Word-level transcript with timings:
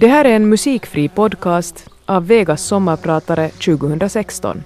Det 0.00 0.08
här 0.08 0.24
är 0.24 0.36
en 0.36 0.48
musikfri 0.48 1.08
podcast 1.08 1.90
av 2.06 2.26
Vegas 2.26 2.62
sommarpratare 2.62 3.48
2016. 3.48 4.64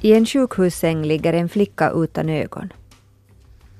I 0.00 0.12
en 0.12 0.26
sjukhussäng 0.26 1.02
ligger 1.02 1.32
en 1.32 1.48
flicka 1.48 1.90
utan 1.90 2.28
ögon. 2.28 2.72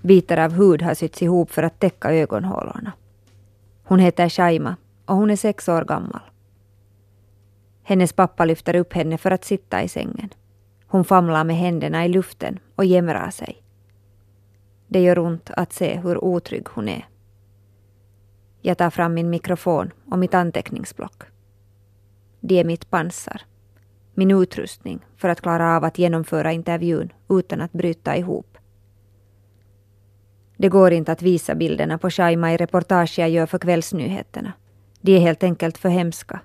Bitar 0.03 0.37
av 0.37 0.53
hud 0.53 0.83
har 0.83 0.95
sytts 0.95 1.23
ihop 1.23 1.51
för 1.51 1.63
att 1.63 1.81
täcka 1.81 2.13
ögonhålorna. 2.13 2.93
Hon 3.85 3.99
heter 3.99 4.29
Shaima 4.29 4.77
och 5.07 5.17
hon 5.17 5.31
är 5.31 5.37
sex 5.37 5.69
år 5.69 5.85
gammal. 5.85 6.21
Hennes 7.83 8.13
pappa 8.13 8.45
lyfter 8.45 8.77
upp 8.77 8.93
henne 8.93 9.19
för 9.19 9.31
att 9.31 9.45
sitta 9.45 9.83
i 9.83 9.89
sängen. 9.89 10.29
Hon 10.91 11.05
famlar 11.05 11.45
med 11.45 11.57
händerna 11.57 12.05
i 12.05 12.09
luften 12.09 12.59
och 12.75 12.85
jämrar 12.85 13.31
sig. 13.31 13.63
Det 14.87 15.01
gör 15.01 15.19
ont 15.19 15.51
att 15.51 15.73
se 15.73 16.01
hur 16.01 16.25
otrygg 16.25 16.67
hon 16.69 16.89
är. 16.89 17.09
Jag 18.61 18.79
tar 18.79 18.91
fram 18.91 19.15
min 19.15 19.31
mikrofon 19.31 19.91
och 20.11 20.19
mitt 20.19 20.35
anteckningsblock. 20.35 21.23
Det 22.41 22.61
är 22.61 22.65
mitt 22.65 22.91
pansar. 22.91 23.43
Min 24.15 24.31
utrustning 24.31 25.07
för 25.17 25.29
att 25.29 25.41
klara 25.41 25.77
av 25.77 25.85
att 25.85 25.99
genomföra 25.99 26.53
intervjun 26.53 27.13
utan 27.29 27.61
att 27.61 27.73
bryta 27.73 28.17
ihop. 28.17 28.59
Det 30.57 30.69
går 30.69 30.93
inte 30.93 31.13
att 31.13 31.23
visa 31.23 31.55
bilderna 31.55 31.99
på 31.99 32.11
Shaima 32.11 32.53
i 32.53 32.57
reportage 32.57 33.19
jag 33.19 33.31
gör 33.31 33.47
för 33.47 33.59
kvällsnyheterna. 33.59 34.53
De 35.01 35.17
är 35.17 35.21
helt 35.21 35.43
enkelt 35.43 35.79
för 35.79 35.89
hemska. 35.89 36.41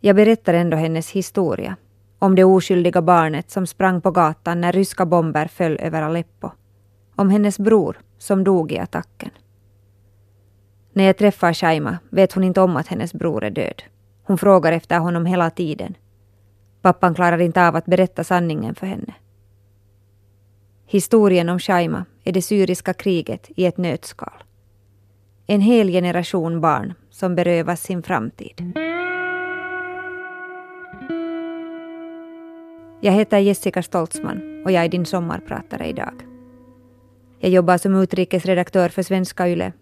Jag 0.00 0.16
berättar 0.16 0.54
ändå 0.54 0.76
hennes 0.76 1.10
historia 1.10 1.76
om 2.22 2.34
det 2.34 2.44
oskyldiga 2.44 3.02
barnet 3.02 3.50
som 3.50 3.66
sprang 3.66 4.00
på 4.00 4.10
gatan 4.10 4.60
när 4.60 4.72
ryska 4.72 5.06
bomber 5.06 5.46
föll 5.46 5.76
över 5.80 6.02
Aleppo. 6.02 6.50
Om 7.16 7.30
hennes 7.30 7.58
bror 7.58 8.00
som 8.18 8.44
dog 8.44 8.72
i 8.72 8.78
attacken. 8.78 9.30
När 10.92 11.04
jag 11.04 11.16
träffar 11.16 11.52
Shaima 11.52 11.98
vet 12.10 12.32
hon 12.32 12.44
inte 12.44 12.60
om 12.60 12.76
att 12.76 12.88
hennes 12.88 13.14
bror 13.14 13.44
är 13.44 13.50
död. 13.50 13.82
Hon 14.22 14.38
frågar 14.38 14.72
efter 14.72 14.98
honom 14.98 15.26
hela 15.26 15.50
tiden. 15.50 15.94
Pappan 16.82 17.14
klarar 17.14 17.38
inte 17.38 17.68
av 17.68 17.76
att 17.76 17.86
berätta 17.86 18.24
sanningen 18.24 18.74
för 18.74 18.86
henne. 18.86 19.14
Historien 20.86 21.48
om 21.48 21.58
Shaima 21.58 22.04
är 22.24 22.32
det 22.32 22.42
syriska 22.42 22.94
kriget 22.94 23.50
i 23.56 23.66
ett 23.66 23.76
nötskal. 23.76 24.44
En 25.46 25.60
hel 25.60 25.88
generation 25.88 26.60
barn 26.60 26.94
som 27.10 27.34
berövas 27.34 27.82
sin 27.82 28.02
framtid. 28.02 28.72
Jag 33.04 33.12
heter 33.12 33.38
Jessica 33.38 33.82
Stoltzman 33.82 34.62
och 34.64 34.72
jag 34.72 34.84
är 34.84 34.88
din 34.88 35.06
sommarpratare 35.06 35.86
idag. 35.86 36.14
Jag 37.38 37.50
jobbar 37.50 37.78
som 37.78 37.94
utrikesredaktör 37.94 38.88
för 38.88 39.02
Svenska 39.02 39.48
Yle 39.48 39.72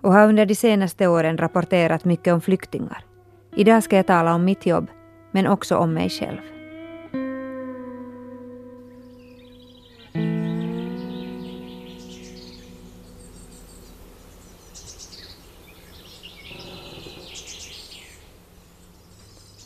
och 0.00 0.12
har 0.12 0.28
under 0.28 0.46
de 0.46 0.54
senaste 0.54 1.06
åren 1.06 1.38
rapporterat 1.38 2.04
mycket 2.04 2.34
om 2.34 2.40
flyktingar. 2.40 3.04
Idag 3.56 3.82
ska 3.82 3.96
jag 3.96 4.06
tala 4.06 4.34
om 4.34 4.44
mitt 4.44 4.66
jobb, 4.66 4.86
men 5.30 5.46
också 5.46 5.76
om 5.76 5.94
mig 5.94 6.10
själv. 6.10 6.38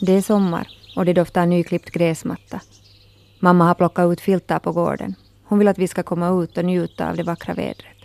Det 0.00 0.12
är 0.12 0.22
sommar 0.22 0.68
och 0.96 1.04
det 1.04 1.12
doftar 1.12 1.46
nyklippt 1.46 1.90
gräsmatta. 1.90 2.60
Mamma 3.44 3.64
har 3.64 3.74
plockat 3.74 4.12
ut 4.12 4.20
filtar 4.20 4.58
på 4.58 4.72
gården. 4.72 5.14
Hon 5.44 5.58
vill 5.58 5.68
att 5.68 5.78
vi 5.78 5.88
ska 5.88 6.02
komma 6.02 6.42
ut 6.42 6.58
och 6.58 6.64
njuta 6.64 7.10
av 7.10 7.16
det 7.16 7.22
vackra 7.22 7.54
vädret. 7.54 7.96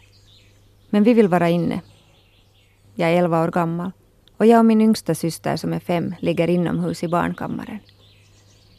Men 0.90 1.04
vi 1.04 1.14
vill 1.14 1.28
vara 1.28 1.50
inne. 1.50 1.82
Jag 2.96 3.10
är 3.10 3.18
elva 3.18 3.44
år 3.44 3.48
gammal 3.48 3.92
och 4.38 4.46
jag 4.46 4.60
och 4.60 4.66
min 4.66 4.82
yngsta 4.82 5.16
syster 5.16 5.56
som 5.56 5.74
är 5.74 5.80
fem 5.80 6.16
ligger 6.20 6.50
inomhus 6.50 7.04
i 7.04 7.08
barnkammaren. 7.08 7.80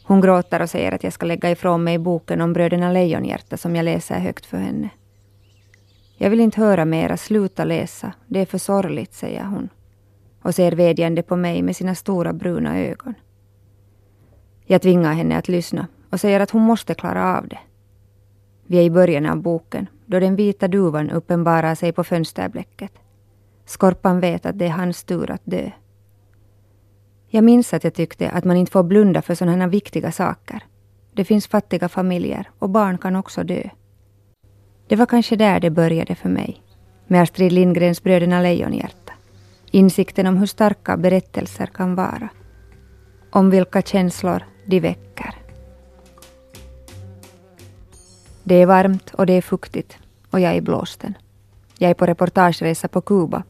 Hon 0.03 0.21
gråter 0.21 0.61
och 0.61 0.69
säger 0.69 0.91
att 0.91 1.03
jag 1.03 1.13
ska 1.13 1.25
lägga 1.25 1.51
ifrån 1.51 1.83
mig 1.83 1.97
boken 1.97 2.41
om 2.41 2.53
bröderna 2.53 2.91
Lejonhjärta 2.91 3.57
som 3.57 3.75
jag 3.75 3.83
läser 3.83 4.19
högt 4.19 4.45
för 4.45 4.57
henne. 4.57 4.89
Jag 6.17 6.29
vill 6.29 6.39
inte 6.39 6.61
höra 6.61 6.85
mera, 6.85 7.17
sluta 7.17 7.63
läsa. 7.63 8.13
Det 8.27 8.39
är 8.39 8.45
för 8.45 8.57
sorgligt, 8.57 9.13
säger 9.13 9.43
hon 9.43 9.69
och 10.41 10.55
ser 10.55 10.71
vädjande 10.71 11.23
på 11.23 11.35
mig 11.35 11.61
med 11.61 11.75
sina 11.75 11.95
stora 11.95 12.33
bruna 12.33 12.79
ögon. 12.79 13.13
Jag 14.65 14.81
tvingar 14.81 15.13
henne 15.13 15.37
att 15.37 15.47
lyssna 15.47 15.87
och 16.09 16.19
säger 16.19 16.39
att 16.39 16.51
hon 16.51 16.61
måste 16.61 16.93
klara 16.93 17.37
av 17.37 17.47
det. 17.47 17.59
Vi 18.67 18.77
är 18.77 18.83
i 18.83 18.89
början 18.89 19.25
av 19.25 19.41
boken, 19.41 19.87
då 20.05 20.19
den 20.19 20.35
vita 20.35 20.67
duvan 20.67 21.09
uppenbarar 21.09 21.75
sig 21.75 21.91
på 21.91 22.03
fönsterblecket. 22.03 22.91
Skorpan 23.65 24.19
vet 24.19 24.45
att 24.45 24.59
det 24.59 24.65
är 24.65 24.69
hans 24.69 25.03
tur 25.03 25.31
att 25.31 25.41
dö. 25.43 25.71
Jag 27.27 27.43
minns 27.43 27.73
att 27.73 27.83
jag 27.83 27.93
tyckte 27.93 28.29
att 28.29 28.43
man 28.43 28.57
inte 28.57 28.71
får 28.71 28.83
blunda 28.83 29.21
för 29.21 29.35
sådana 29.35 29.57
här 29.57 29.67
viktiga 29.67 30.11
saker. 30.11 30.63
Det 31.13 31.25
finns 31.25 31.47
fattiga 31.47 31.89
familjer 31.89 32.49
och 32.59 32.69
barn 32.69 32.97
kan 32.97 33.15
också 33.15 33.43
dö. 33.43 33.69
Det 34.87 34.95
var 34.95 35.05
kanske 35.05 35.35
där 35.35 35.59
det 35.59 35.69
började 35.69 36.15
för 36.15 36.29
mig, 36.29 36.63
med 37.07 37.21
Astrid 37.21 37.51
Lindgrens 37.51 38.03
Bröderna 38.03 38.41
Lejonhjärta. 38.41 39.13
Insikten 39.71 40.27
om 40.27 40.37
hur 40.37 40.45
starka 40.45 40.97
berättelser 40.97 41.65
kan 41.65 41.95
vara. 41.95 42.29
Om 43.31 43.49
vilka 43.49 43.81
känslor 43.81 44.43
de 44.65 44.79
väcker. 44.79 45.38
Det 48.49 48.55
är 48.55 48.65
varmt 48.65 49.13
och 49.13 49.25
det 49.25 49.33
är 49.33 49.41
fuktigt 49.41 49.97
och 50.29 50.39
jag 50.39 50.55
är 50.55 50.61
blåsten. 50.61 51.17
Jag 51.77 51.89
är 51.89 51.93
på 51.93 52.05
reportageresa 52.05 52.87
på 52.87 53.01
Kuba 53.01 53.43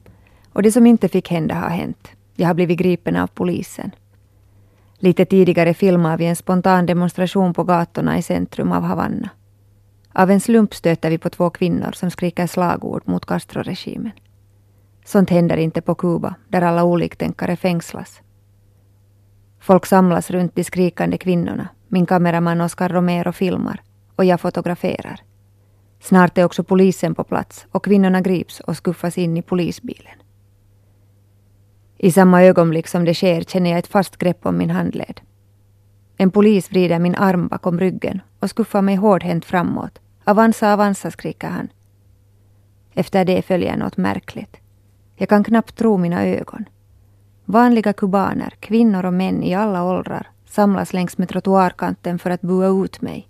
och 0.54 0.64
det 0.64 0.72
som 0.72 0.86
inte 0.86 1.08
fick 1.08 1.30
hända 1.30 1.56
har 1.56 1.70
hänt. 1.70 2.08
Jag 2.36 2.48
har 2.48 2.54
blivit 2.54 2.80
gripen 2.80 3.16
av 3.16 3.28
polisen. 3.28 3.92
Lite 4.98 5.26
tidigare 5.26 5.74
filmade 5.74 6.18
vi 6.18 6.26
en 6.26 6.36
spontan 6.36 6.86
demonstration 6.86 7.54
på 7.54 7.64
gatorna 7.64 8.18
i 8.18 8.22
centrum 8.22 8.72
av 8.72 8.84
Havanna. 8.84 9.30
Av 10.14 10.32
en 10.32 10.40
slump 10.40 10.74
stöter 10.74 11.10
vi 11.10 11.18
på 11.18 11.30
två 11.30 11.50
kvinnor 11.50 11.92
som 11.92 12.12
skriker 12.12 12.48
slagord 12.48 13.02
mot 13.06 13.26
Castro-regimen. 13.26 14.12
Sånt 15.06 15.30
händer 15.30 15.58
inte 15.58 15.82
på 15.82 15.96
Kuba, 15.96 16.36
där 16.48 16.62
alla 16.62 16.84
oliktänkare 16.84 17.56
fängslas. 17.56 18.22
Folk 19.60 19.86
samlas 19.86 20.32
runt 20.32 20.56
de 20.56 20.64
skrikande 20.64 21.18
kvinnorna. 21.18 21.68
Min 21.88 22.06
kameraman 22.06 22.62
Oscar 22.62 22.90
Romero 22.90 23.32
filmar 23.32 23.82
och 24.20 24.26
jag 24.26 24.42
fotograferar. 24.42 25.22
Snart 26.00 26.38
är 26.38 26.44
också 26.44 26.64
polisen 26.64 27.16
på 27.16 27.24
plats 27.24 27.68
och 27.72 27.84
kvinnorna 27.84 28.22
grips 28.22 28.60
och 28.60 28.78
skuffas 28.78 29.18
in 29.18 29.38
i 29.38 29.42
polisbilen. 29.42 30.18
I 31.98 32.12
samma 32.12 32.44
ögonblick 32.44 32.88
som 32.88 33.06
det 33.06 33.14
sker 33.14 33.42
känner 33.42 33.70
jag 33.70 33.80
ett 33.80 33.88
fast 33.88 34.18
grepp 34.18 34.46
om 34.46 34.58
min 34.58 34.70
handled. 34.70 35.22
En 36.18 36.32
polis 36.32 36.72
vrider 36.72 37.00
min 37.00 37.16
arm 37.16 37.48
bakom 37.48 37.80
ryggen 37.80 38.22
och 38.40 38.50
skuffar 38.50 38.82
mig 38.82 38.96
hårdhänt 38.96 39.46
framåt. 39.46 40.00
Avanza, 40.24 40.74
avanza, 40.74 41.12
skriker 41.12 41.48
han. 41.48 41.68
Efter 42.94 43.26
det 43.26 43.42
följer 43.42 43.78
något 43.78 43.98
märkligt. 43.98 44.58
Jag 45.16 45.30
kan 45.30 45.44
knappt 45.44 45.76
tro 45.76 45.98
mina 45.98 46.26
ögon. 46.26 46.66
Vanliga 47.46 47.94
kubaner, 47.94 48.54
kvinnor 48.60 49.06
och 49.06 49.14
män 49.14 49.44
i 49.44 49.54
alla 49.54 49.84
åldrar 49.84 50.28
samlas 50.46 50.94
längs 50.94 51.18
med 51.18 51.30
trottoarkanten 51.30 52.20
för 52.20 52.30
att 52.30 52.42
bua 52.42 52.68
ut 52.86 53.02
mig. 53.02 53.30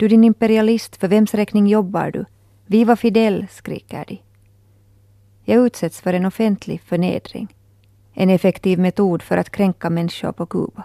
Du 0.00 0.08
din 0.08 0.24
imperialist, 0.24 0.96
för 0.96 1.08
vems 1.08 1.34
räkning 1.34 1.66
jobbar 1.66 2.10
du? 2.10 2.24
Viva 2.66 2.96
Fidel, 2.96 3.46
skriker 3.50 4.04
de. 4.08 4.22
Jag 5.44 5.66
utsätts 5.66 6.00
för 6.00 6.12
en 6.12 6.26
offentlig 6.26 6.80
förnedring. 6.80 7.54
En 8.14 8.30
effektiv 8.30 8.78
metod 8.78 9.22
för 9.22 9.36
att 9.36 9.50
kränka 9.50 9.90
människor 9.90 10.32
på 10.32 10.46
Kuba. 10.46 10.84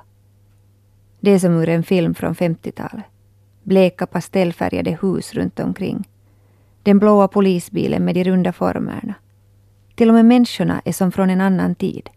Det 1.19 1.31
är 1.31 1.39
som 1.39 1.53
ur 1.61 1.69
en 1.69 1.83
film 1.83 2.15
från 2.15 2.35
50-talet. 2.35 3.05
Bleka 3.63 4.07
pastellfärgade 4.07 4.97
hus 5.01 5.33
runt 5.33 5.59
omkring. 5.59 6.07
Den 6.83 6.99
blåa 6.99 7.27
polisbilen 7.27 8.05
med 8.05 8.15
de 8.15 8.23
runda 8.23 8.53
formerna. 8.53 9.13
Till 9.95 10.09
och 10.09 10.15
med 10.15 10.25
människorna 10.25 10.81
är 10.85 10.93
som 10.93 11.11
från 11.11 11.29
en 11.29 11.41
annan 11.41 11.75
tid. 11.75 12.09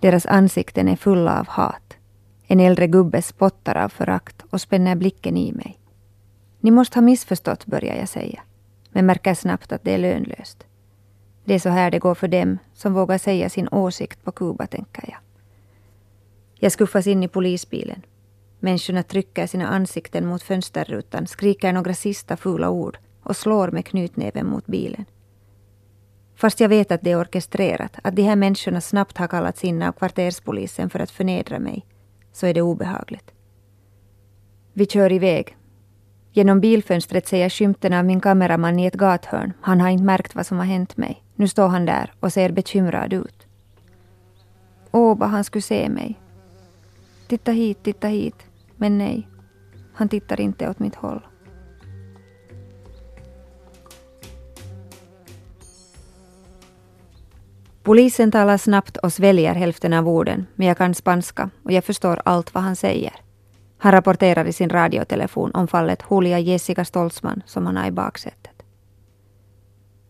Deras 0.00 0.26
ansikten 0.26 0.88
är 0.88 0.96
fulla 0.96 1.40
av 1.40 1.48
hat. 1.48 1.96
En 2.46 2.60
äldre 2.60 2.86
gubbe 2.86 3.22
spottar 3.22 3.76
av 3.76 3.88
förakt 3.88 4.42
och 4.50 4.60
spänner 4.60 4.96
blicken 4.96 5.36
i 5.36 5.52
mig. 5.52 5.78
Ni 6.64 6.70
måste 6.70 6.96
ha 6.96 7.02
missförstått, 7.02 7.66
börjar 7.66 7.96
jag 7.96 8.08
säga, 8.08 8.42
men 8.92 9.06
märker 9.06 9.34
snabbt 9.34 9.72
att 9.72 9.84
det 9.84 9.94
är 9.94 9.98
lönlöst. 9.98 10.66
Det 11.44 11.54
är 11.54 11.58
så 11.58 11.68
här 11.68 11.90
det 11.90 11.98
går 11.98 12.14
för 12.14 12.28
dem 12.28 12.58
som 12.74 12.94
vågar 12.94 13.18
säga 13.18 13.48
sin 13.48 13.68
åsikt 13.68 14.24
på 14.24 14.32
Kuba, 14.32 14.66
tänker 14.66 15.04
jag. 15.08 15.18
Jag 16.54 16.72
skuffas 16.72 17.06
in 17.06 17.22
i 17.22 17.28
polisbilen. 17.28 18.02
Människorna 18.60 19.02
trycker 19.02 19.46
sina 19.46 19.66
ansikten 19.66 20.26
mot 20.26 20.42
fönsterrutan, 20.42 21.26
skriker 21.26 21.72
några 21.72 21.94
sista 21.94 22.36
fula 22.36 22.70
ord 22.70 22.98
och 23.22 23.36
slår 23.36 23.70
med 23.70 23.86
knytnäven 23.86 24.46
mot 24.46 24.66
bilen. 24.66 25.04
Fast 26.34 26.60
jag 26.60 26.68
vet 26.68 26.92
att 26.92 27.02
det 27.02 27.10
är 27.10 27.20
orkestrerat, 27.20 27.92
att 28.02 28.16
de 28.16 28.22
här 28.22 28.36
människorna 28.36 28.80
snabbt 28.80 29.18
har 29.18 29.28
kallats 29.28 29.64
in 29.64 29.82
av 29.82 29.92
kvarterspolisen 29.92 30.90
för 30.90 31.00
att 31.00 31.10
förnedra 31.10 31.58
mig, 31.58 31.86
så 32.32 32.46
är 32.46 32.54
det 32.54 32.62
obehagligt. 32.62 33.30
Vi 34.72 34.86
kör 34.86 35.12
iväg. 35.12 35.56
Genom 36.36 36.60
bilfönstret 36.60 37.28
ser 37.28 37.40
jag 37.40 37.52
skymten 37.52 37.92
av 37.92 38.04
min 38.04 38.20
kameraman 38.20 38.78
i 38.78 38.86
ett 38.86 38.94
gathörn. 38.94 39.52
Han 39.60 39.80
har 39.80 39.88
inte 39.88 40.04
märkt 40.04 40.34
vad 40.34 40.46
som 40.46 40.58
har 40.58 40.64
hänt 40.64 40.96
mig. 40.96 41.22
Nu 41.34 41.48
står 41.48 41.68
han 41.68 41.86
där 41.86 42.12
och 42.20 42.32
ser 42.32 42.52
bekymrad 42.52 43.12
ut. 43.12 43.46
Åh, 44.90 45.18
vad 45.18 45.28
han 45.28 45.44
skulle 45.44 45.62
se 45.62 45.88
mig. 45.88 46.20
Titta 47.28 47.52
hit, 47.52 47.82
titta 47.82 48.08
hit. 48.08 48.34
Men 48.76 48.98
nej, 48.98 49.28
han 49.94 50.08
tittar 50.08 50.40
inte 50.40 50.70
åt 50.70 50.78
mitt 50.78 50.94
håll. 50.94 51.26
Polisen 57.82 58.30
talar 58.30 58.56
snabbt 58.56 58.96
och 58.96 59.12
sväljer 59.12 59.54
hälften 59.54 59.92
av 59.92 60.08
orden, 60.08 60.46
men 60.54 60.66
jag 60.66 60.78
kan 60.78 60.94
spanska 60.94 61.50
och 61.62 61.72
jag 61.72 61.84
förstår 61.84 62.22
allt 62.24 62.54
vad 62.54 62.62
han 62.62 62.76
säger. 62.76 63.23
Han 63.84 63.92
rapporterar 63.92 64.44
i 64.44 64.52
sin 64.52 64.70
radiotelefon 64.70 65.50
om 65.54 65.68
fallet 65.68 66.04
Julia 66.10 66.38
Jessica 66.38 66.84
Stoltzman 66.84 67.42
som 67.46 67.66
han 67.66 67.76
har 67.76 67.86
i 67.86 67.90
baksätet. 67.90 68.62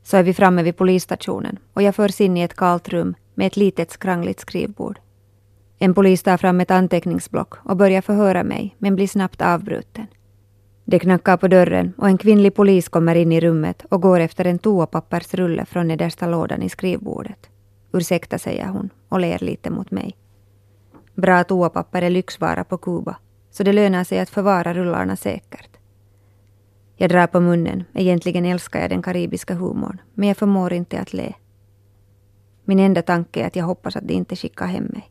Så 0.02 0.16
är 0.16 0.22
vi 0.22 0.34
framme 0.34 0.62
vid 0.62 0.76
polisstationen 0.76 1.58
och 1.72 1.82
jag 1.82 1.94
förs 1.94 2.20
in 2.20 2.36
i 2.36 2.42
ett 2.42 2.56
kalt 2.56 2.88
rum 2.88 3.14
med 3.34 3.46
ett 3.46 3.56
litet 3.56 3.90
skrangligt 3.90 4.40
skrivbord. 4.40 4.98
En 5.78 5.94
polis 5.94 6.22
tar 6.22 6.36
fram 6.36 6.60
ett 6.60 6.70
anteckningsblock 6.70 7.54
och 7.64 7.76
börjar 7.76 8.00
förhöra 8.00 8.44
mig, 8.44 8.76
men 8.78 8.96
blir 8.96 9.08
snabbt 9.08 9.42
avbruten. 9.42 10.06
Det 10.84 10.98
knackar 10.98 11.36
på 11.36 11.48
dörren 11.48 11.92
och 11.98 12.08
en 12.08 12.18
kvinnlig 12.18 12.54
polis 12.54 12.88
kommer 12.88 13.14
in 13.14 13.32
i 13.32 13.40
rummet 13.40 13.84
och 13.88 14.02
går 14.02 14.20
efter 14.20 14.44
en 14.44 14.58
toapappersrulle 14.58 15.64
från 15.64 15.88
nedersta 15.88 16.26
lådan 16.26 16.62
i 16.62 16.68
skrivbordet. 16.68 17.48
Ursäkta, 17.92 18.38
säger 18.38 18.66
hon 18.66 18.90
och 19.08 19.20
ler 19.20 19.38
lite 19.38 19.70
mot 19.70 19.90
mig. 19.90 20.16
Bra 21.14 21.44
toapapper 21.44 22.02
är 22.02 22.10
lyxvara 22.10 22.64
på 22.64 22.78
Kuba, 22.78 23.16
så 23.56 23.62
det 23.62 23.72
lönar 23.72 24.04
sig 24.04 24.18
att 24.20 24.30
förvara 24.30 24.74
rullarna 24.74 25.16
säkert. 25.16 25.76
Jag 26.96 27.10
drar 27.10 27.26
på 27.26 27.40
munnen. 27.40 27.84
Egentligen 27.94 28.44
älskar 28.44 28.80
jag 28.80 28.90
den 28.90 29.02
karibiska 29.02 29.54
humorn, 29.54 30.00
men 30.14 30.28
jag 30.28 30.36
förmår 30.36 30.72
inte 30.72 31.00
att 31.00 31.12
le. 31.12 31.32
Min 32.64 32.78
enda 32.78 33.02
tanke 33.02 33.40
är 33.40 33.46
att 33.46 33.56
jag 33.56 33.64
hoppas 33.64 33.96
att 33.96 34.08
de 34.08 34.14
inte 34.14 34.36
skickar 34.36 34.66
hem 34.66 34.84
mig. 34.84 35.10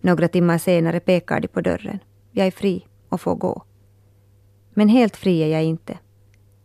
Några 0.00 0.28
timmar 0.28 0.58
senare 0.58 1.00
pekar 1.00 1.40
de 1.40 1.48
på 1.48 1.60
dörren. 1.60 1.98
Jag 2.32 2.46
är 2.46 2.50
fri 2.50 2.86
och 3.08 3.20
får 3.20 3.34
gå. 3.34 3.62
Men 4.74 4.88
helt 4.88 5.16
fri 5.16 5.42
är 5.42 5.48
jag 5.48 5.64
inte. 5.64 5.98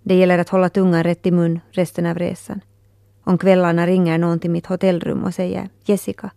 Det 0.04 0.16
gäller 0.16 0.40
att 0.40 0.50
hålla 0.50 0.70
tungan 0.70 1.04
rätt 1.04 1.26
i 1.26 1.32
mun 1.32 1.60
resten 1.72 2.06
av 2.06 2.18
resan. 2.18 2.62
Om 3.24 3.38
kvällarna 3.38 3.88
ringer 3.88 4.18
någon 4.18 4.40
till 4.40 4.52
mitt 4.52 4.66
hotellrum 4.66 5.24
och 5.24 5.34
säger 5.34 5.70
Jessica 5.84 6.32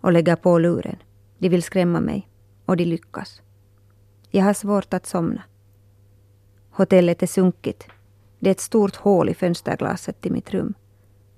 och 0.00 0.12
lägger 0.12 0.36
på 0.36 0.58
luren. 0.58 0.96
De 1.38 1.48
vill 1.48 1.62
skrämma 1.62 2.00
mig 2.00 2.28
och 2.66 2.76
de 2.76 2.84
lyckas. 2.84 3.42
Jag 4.32 4.44
har 4.44 4.54
svårt 4.54 4.94
att 4.94 5.06
somna. 5.06 5.42
Hotellet 6.70 7.22
är 7.22 7.26
sunkigt. 7.26 7.86
Det 8.38 8.50
är 8.50 8.52
ett 8.52 8.60
stort 8.60 8.96
hål 8.96 9.28
i 9.28 9.34
fönsterglaset 9.34 10.20
till 10.20 10.32
mitt 10.32 10.50
rum. 10.50 10.74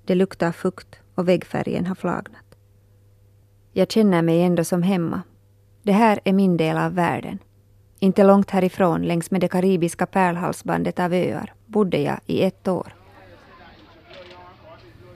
Det 0.05 0.15
luktar 0.15 0.51
fukt 0.51 0.95
och 1.15 1.29
väggfärgen 1.29 1.85
har 1.85 1.95
flagnat. 1.95 2.55
Jag 3.71 3.91
känner 3.91 4.21
mig 4.21 4.41
ändå 4.41 4.63
som 4.63 4.83
hemma. 4.83 5.21
Det 5.83 5.91
här 5.91 6.19
är 6.23 6.33
min 6.33 6.57
del 6.57 6.77
av 6.77 6.93
världen. 6.93 7.39
Inte 7.99 8.23
långt 8.23 8.49
härifrån, 8.49 9.01
längs 9.01 9.31
med 9.31 9.41
det 9.41 9.47
karibiska 9.47 10.05
pärlhalsbandet 10.05 10.99
av 10.99 11.13
öar, 11.13 11.53
bodde 11.65 11.97
jag 11.97 12.19
i 12.25 12.43
ett 12.43 12.67
år. 12.67 12.95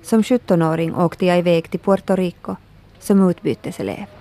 Som 0.01 0.21
17-åring 0.21 0.95
åkte 0.95 1.25
jag 1.25 1.39
iväg 1.39 1.71
till 1.71 1.80
Puerto 1.80 2.15
Rico 2.15 2.56
som 3.00 3.30
utbyteselev. 3.30 4.17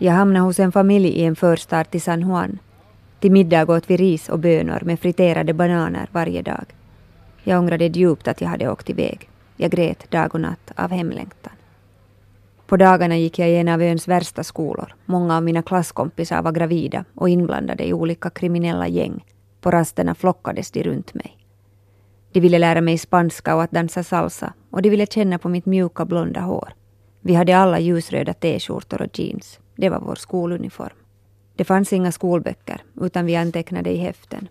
Jag 0.00 0.12
hamnade 0.12 0.44
hos 0.44 0.60
en 0.60 0.72
familj 0.72 1.08
i 1.08 1.24
en 1.24 1.36
förstad 1.36 1.84
till 1.84 2.02
San 2.02 2.20
Juan. 2.20 2.58
Till 3.20 3.32
middag 3.32 3.70
åt 3.70 3.90
vi 3.90 3.96
ris 3.96 4.28
och 4.28 4.38
bönor 4.38 4.80
med 4.82 5.00
friterade 5.00 5.54
bananer 5.54 6.08
varje 6.12 6.42
dag. 6.42 6.64
Jag 7.42 7.58
ångrade 7.58 7.86
djupt 7.86 8.28
att 8.28 8.40
jag 8.40 8.48
hade 8.48 8.70
åkt 8.70 8.90
iväg. 8.90 9.28
Jag 9.56 9.70
grät 9.70 10.10
dag 10.10 10.34
och 10.34 10.40
natt 10.40 10.72
av 10.76 10.90
hemlängtan. 10.90 11.52
På 12.66 12.76
dagarna 12.76 13.16
gick 13.16 13.38
jag 13.38 13.50
i 13.50 13.56
en 13.56 13.68
av 13.68 13.82
öns 13.82 14.08
värsta 14.08 14.44
skolor. 14.44 14.94
Många 15.04 15.36
av 15.36 15.42
mina 15.42 15.62
klasskompisar 15.62 16.42
var 16.42 16.52
gravida 16.52 17.04
och 17.14 17.28
inblandade 17.28 17.84
i 17.84 17.92
olika 17.92 18.30
kriminella 18.30 18.88
gäng. 18.88 19.24
På 19.60 19.70
rasterna 19.70 20.14
flockades 20.14 20.70
de 20.70 20.82
runt 20.82 21.14
mig. 21.14 21.36
De 22.32 22.40
ville 22.40 22.58
lära 22.58 22.80
mig 22.80 22.98
spanska 22.98 23.54
och 23.56 23.62
att 23.62 23.70
dansa 23.70 24.02
salsa 24.02 24.52
och 24.70 24.82
de 24.82 24.90
ville 24.90 25.06
känna 25.06 25.38
på 25.38 25.48
mitt 25.48 25.66
mjuka 25.66 26.04
blonda 26.04 26.40
hår. 26.40 26.72
Vi 27.20 27.34
hade 27.34 27.56
alla 27.56 27.78
ljusröda 27.78 28.32
t-skjortor 28.32 29.02
och 29.02 29.18
jeans. 29.18 29.60
Det 29.80 29.88
var 29.88 30.00
vår 30.00 30.14
skoluniform. 30.14 30.96
Det 31.56 31.64
fanns 31.64 31.92
inga 31.92 32.12
skolböcker, 32.12 32.82
utan 33.00 33.26
vi 33.26 33.36
antecknade 33.36 33.90
i 33.90 33.96
häften. 33.96 34.48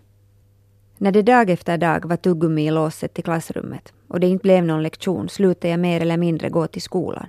När 0.98 1.12
det 1.12 1.22
dag 1.22 1.50
efter 1.50 1.78
dag 1.78 2.04
var 2.04 2.16
tuggummi 2.16 2.66
i 2.66 2.70
låset 2.70 3.14
till 3.14 3.24
klassrummet 3.24 3.92
och 4.08 4.20
det 4.20 4.26
inte 4.26 4.42
blev 4.42 4.64
någon 4.64 4.82
lektion 4.82 5.28
slutade 5.28 5.68
jag 5.68 5.80
mer 5.80 6.00
eller 6.00 6.16
mindre 6.16 6.48
gå 6.48 6.66
till 6.66 6.82
skolan. 6.82 7.26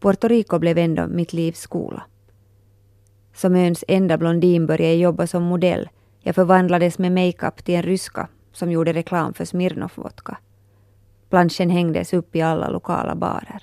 Puerto 0.00 0.28
Rico 0.28 0.58
blev 0.58 0.78
ändå 0.78 1.06
mitt 1.06 1.32
livs 1.32 1.60
skola. 1.60 2.02
Som 3.34 3.56
öns 3.56 3.84
enda 3.88 4.18
blondin 4.18 4.66
började 4.66 4.92
jag 4.92 4.96
jobba 4.96 5.26
som 5.26 5.42
modell. 5.42 5.88
Jag 6.20 6.34
förvandlades 6.34 6.98
med 6.98 7.12
makeup 7.12 7.64
till 7.64 7.74
en 7.74 7.82
ryska 7.82 8.28
som 8.52 8.70
gjorde 8.70 8.92
reklam 8.92 9.34
för 9.34 9.44
Smirnoff-vodka. 9.44 10.36
Planschen 11.30 11.70
hängdes 11.70 12.12
upp 12.12 12.36
i 12.36 12.42
alla 12.42 12.68
lokala 12.68 13.14
barer. 13.14 13.62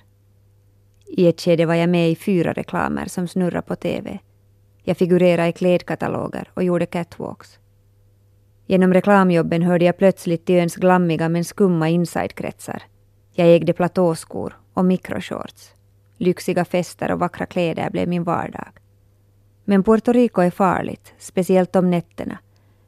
I 1.18 1.28
ett 1.28 1.42
skede 1.42 1.66
var 1.66 1.76
jag 1.76 1.90
med 1.90 2.12
i 2.12 2.16
fyra 2.16 2.54
reklamer 2.54 3.06
som 3.06 3.28
snurrade 3.28 3.62
på 3.62 3.76
TV. 3.76 4.20
Jag 4.84 4.98
figurerade 4.98 5.50
i 5.50 5.52
klädkataloger 5.52 6.50
och 6.54 6.64
gjorde 6.64 6.86
catwalks. 6.86 7.60
Genom 8.66 8.94
reklamjobben 8.94 9.62
hörde 9.62 9.86
jag 9.86 9.98
plötsligt 9.98 10.46
till 10.46 10.56
öns 10.56 10.76
glammiga 10.76 11.30
men 11.30 11.46
skumma 11.46 11.90
insidekretsar. 11.90 12.84
Jag 13.34 13.48
ägde 13.48 13.74
platåskor 13.74 14.58
och 14.74 14.86
mikroshorts. 14.86 15.74
Lyxiga 16.18 16.66
fester 16.66 17.12
och 17.12 17.20
vackra 17.20 17.46
kläder 17.46 17.90
blev 17.90 18.08
min 18.08 18.24
vardag. 18.24 18.68
Men 19.66 19.84
Puerto 19.84 20.12
Rico 20.12 20.42
är 20.42 20.52
farligt, 20.52 21.14
speciellt 21.18 21.76
om 21.76 21.92
nätterna. 21.92 22.38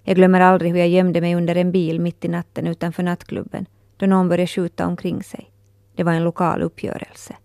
Jag 0.03 0.15
glömmer 0.15 0.41
aldrig 0.41 0.71
hur 0.71 0.79
jag 0.79 0.89
gömde 0.89 1.21
mig 1.21 1.35
under 1.35 1.55
en 1.55 1.71
bil 1.71 1.99
mitt 1.99 2.25
i 2.25 2.27
natten 2.27 2.67
utanför 2.67 3.03
nattklubben 3.03 3.65
då 3.97 4.05
någon 4.05 4.29
började 4.29 4.47
skjuta 4.47 4.87
omkring 4.87 5.23
sig. 5.23 5.51
Det 5.95 6.03
var 6.03 6.13
en 6.13 6.23
lokal 6.23 6.61
uppgörelse. 6.61 7.35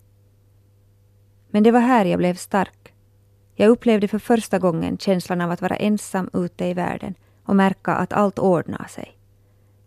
Men 1.55 1.63
det 1.63 1.71
var 1.71 1.81
här 1.81 2.05
jag 2.05 2.19
blev 2.19 2.35
stark. 2.35 2.95
Jag 3.55 3.69
upplevde 3.69 4.09
för 4.09 4.19
första 4.19 4.59
gången 4.59 4.99
känslan 4.99 5.41
av 5.41 5.51
att 5.51 5.63
vara 5.63 5.77
ensam 5.77 6.31
ute 6.33 6.65
i 6.65 6.75
världen 6.75 7.15
och 7.45 7.57
märka 7.57 7.93
att 7.93 8.13
allt 8.13 8.39
ordnar 8.39 8.87
sig. 8.89 9.13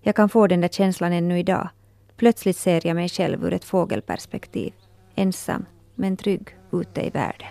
Jag 0.01 0.15
kan 0.15 0.29
få 0.29 0.48
den 0.48 0.62
där 0.62 0.67
känslan 0.67 1.13
ännu 1.13 1.39
idag. 1.39 1.69
Plötsligt 2.17 2.57
ser 2.57 2.88
jag 2.88 2.95
mig 2.95 3.10
själv 3.10 3.45
ur 3.45 3.53
ett 3.53 3.65
fågelperspektiv. 3.65 4.74
Ensam, 5.15 5.65
men 5.95 6.17
trygg 6.17 6.57
ute 6.72 7.01
i 7.07 7.10
världen. 7.10 7.48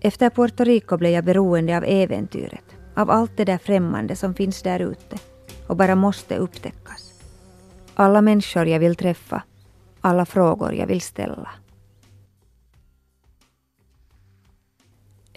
Efter 0.00 0.30
Puerto 0.30 0.64
Rico 0.64 0.96
blev 0.96 1.12
jag 1.12 1.24
beroende 1.24 1.76
av 1.76 1.84
äventyret, 1.84 2.64
av 2.94 3.10
allt 3.10 3.36
det 3.36 3.44
där 3.44 3.58
främmande 3.58 4.16
som 4.16 4.34
finns 4.34 4.62
där 4.62 4.80
ute 4.80 5.16
och 5.66 5.76
bara 5.76 5.94
måste 5.94 6.36
upptäckas. 6.36 7.12
Alla 7.94 8.22
människor 8.22 8.66
jag 8.66 8.80
vill 8.80 8.96
träffa, 8.96 9.42
alla 10.00 10.26
frågor 10.26 10.74
jag 10.74 10.86
vill 10.86 11.00
ställa. 11.00 11.48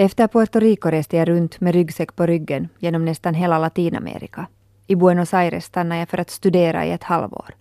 Efter 0.01 0.27
Puerto 0.27 0.59
Rico 0.59 0.89
reste 0.89 1.17
jag 1.17 1.27
runt 1.27 1.59
med 1.61 1.73
ryggsäck 1.73 2.15
på 2.15 2.25
ryggen 2.25 2.69
genom 2.79 3.05
nästan 3.05 3.33
hela 3.33 3.59
Latinamerika. 3.59 4.47
I 4.87 4.95
Buenos 4.95 5.33
Aires 5.33 5.65
stannade 5.65 5.99
jag 5.99 6.09
för 6.09 6.17
att 6.17 6.29
studera 6.29 6.85
i 6.85 6.91
ett 6.91 7.03
halvår. 7.03 7.55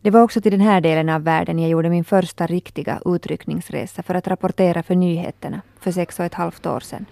Det 0.00 0.10
var 0.10 0.22
också 0.22 0.40
till 0.40 0.52
den 0.52 0.60
här 0.60 0.80
delen 0.80 1.08
av 1.08 1.22
världen 1.22 1.58
jag 1.58 1.70
gjorde 1.70 1.90
min 1.90 2.04
första 2.04 2.46
riktiga 2.46 3.00
utryckningsresa 3.04 4.02
för 4.02 4.14
att 4.14 4.28
rapportera 4.28 4.82
för 4.82 4.94
nyheterna 4.94 5.62
för 5.80 5.92
sex 5.92 6.18
och 6.18 6.24
ett 6.24 6.34
halvt 6.34 6.66
år 6.66 6.80
sedan. 6.80 7.06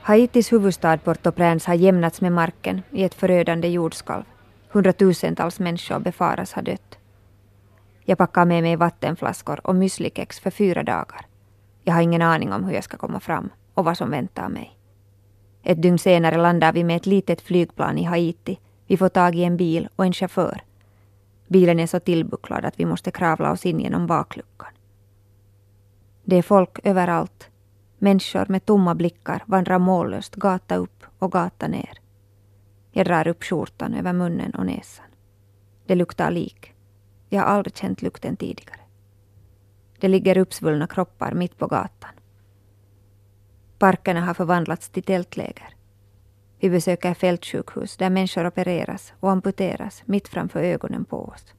Haitis 0.00 0.52
huvudstad 0.52 0.98
Port-au-Prince 0.98 1.66
har 1.66 1.74
jämnats 1.74 2.20
med 2.20 2.32
marken 2.32 2.82
i 2.90 3.04
ett 3.04 3.14
förödande 3.14 3.68
jordskalv. 3.68 4.24
Hundratusentals 4.68 5.58
människor 5.58 5.98
befaras 5.98 6.52
ha 6.52 6.62
dött. 6.62 6.99
Jag 8.04 8.18
packar 8.18 8.44
med 8.44 8.62
mig 8.62 8.76
vattenflaskor 8.76 9.66
och 9.66 9.74
müslikex 9.74 10.40
för 10.40 10.50
fyra 10.50 10.82
dagar. 10.82 11.26
Jag 11.82 11.94
har 11.94 12.02
ingen 12.02 12.22
aning 12.22 12.52
om 12.52 12.64
hur 12.64 12.74
jag 12.74 12.84
ska 12.84 12.96
komma 12.96 13.20
fram 13.20 13.50
och 13.74 13.84
vad 13.84 13.96
som 13.96 14.10
väntar 14.10 14.48
mig. 14.48 14.76
Ett 15.62 15.82
dygn 15.82 15.98
senare 15.98 16.36
landar 16.36 16.72
vi 16.72 16.84
med 16.84 16.96
ett 16.96 17.06
litet 17.06 17.40
flygplan 17.40 17.98
i 17.98 18.04
Haiti. 18.04 18.60
Vi 18.86 18.96
får 18.96 19.08
tag 19.08 19.34
i 19.34 19.44
en 19.44 19.56
bil 19.56 19.88
och 19.96 20.04
en 20.04 20.12
chaufför. 20.12 20.64
Bilen 21.48 21.80
är 21.80 21.86
så 21.86 22.00
tillbucklad 22.00 22.64
att 22.64 22.80
vi 22.80 22.84
måste 22.84 23.10
kravla 23.10 23.52
oss 23.52 23.66
in 23.66 23.80
genom 23.80 24.06
bakluckan. 24.06 24.72
Det 26.24 26.36
är 26.36 26.42
folk 26.42 26.78
överallt. 26.84 27.48
Människor 27.98 28.46
med 28.48 28.64
tomma 28.64 28.94
blickar 28.94 29.42
vandrar 29.46 29.78
mållöst 29.78 30.34
gata 30.34 30.76
upp 30.76 31.04
och 31.18 31.32
gata 31.32 31.68
ner. 31.68 32.00
Jag 32.92 33.06
drar 33.06 33.28
upp 33.28 33.44
skjortan 33.44 33.94
över 33.94 34.12
munnen 34.12 34.54
och 34.54 34.66
näsan. 34.66 35.06
Det 35.86 35.94
luktar 35.94 36.30
lik. 36.30 36.74
Jag 37.32 37.40
har 37.40 37.46
aldrig 37.46 37.76
känt 37.76 38.02
lukten 38.02 38.36
tidigare. 38.36 38.80
Det 39.98 40.08
ligger 40.08 40.38
uppsvullna 40.38 40.86
kroppar 40.86 41.32
mitt 41.34 41.58
på 41.58 41.66
gatan. 41.66 42.10
Parkerna 43.78 44.20
har 44.20 44.34
förvandlats 44.34 44.88
till 44.88 45.02
tältläger. 45.02 45.76
Vi 46.60 46.70
besöker 46.70 47.14
fältsjukhus 47.14 47.96
där 47.96 48.10
människor 48.10 48.46
opereras 48.46 49.12
och 49.20 49.30
amputeras 49.30 50.02
mitt 50.06 50.28
framför 50.28 50.62
ögonen 50.62 51.04
på 51.04 51.24
oss. 51.24 51.54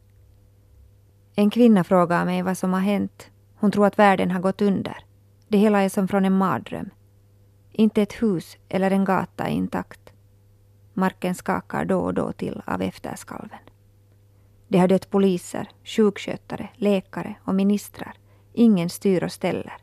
En 1.36 1.50
kvinna 1.50 1.84
frågar 1.84 2.26
mig 2.26 2.42
vad 2.42 2.58
som 2.58 2.74
har 2.74 2.80
hänt. 2.80 3.32
Hon 3.56 3.72
tror 3.72 3.86
att 3.86 4.00
världen 4.00 4.32
har 4.32 4.40
gått 4.40 4.62
under. 4.62 5.06
Det 5.48 5.58
hela 5.58 5.82
är 5.82 5.90
som 5.90 6.08
från 6.08 6.26
en 6.26 6.38
mardröm. 6.38 6.90
Inte 7.72 8.02
ett 8.02 8.22
hus 8.22 8.58
eller 8.70 8.92
en 8.92 9.06
gata 9.06 9.44
är 9.44 9.52
intakt. 9.52 10.14
Marken 10.94 11.36
skakar 11.36 11.86
då 11.86 12.00
och 12.00 12.14
då 12.14 12.32
till 12.32 12.62
av 12.66 12.82
efterskalven. 12.82 13.60
Det 14.72 14.78
har 14.78 14.88
dött 14.88 15.10
poliser, 15.10 15.70
sjukskötare, 15.84 16.70
läkare 16.76 17.36
och 17.46 17.56
ministrar. 17.56 18.14
Ingen 18.54 18.90
styr 18.90 19.24
och 19.24 19.32
ställer. 19.32 19.74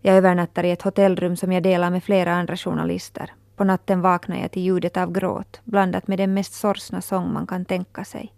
Jag 0.00 0.16
övernattar 0.16 0.64
i 0.64 0.70
ett 0.70 0.82
hotellrum 0.82 1.36
som 1.36 1.52
jag 1.52 1.62
delar 1.62 1.90
med 1.90 2.04
flera 2.04 2.34
andra 2.34 2.56
journalister. 2.56 3.34
På 3.56 3.64
natten 3.64 4.00
vaknar 4.00 4.36
jag 4.36 4.50
till 4.50 4.62
ljudet 4.62 4.96
av 4.96 5.12
gråt 5.12 5.60
blandat 5.64 6.08
med 6.08 6.18
den 6.18 6.34
mest 6.34 6.54
sorgsna 6.54 7.00
sång 7.00 7.32
man 7.32 7.46
kan 7.46 7.64
tänka 7.64 8.04
sig. 8.04 8.34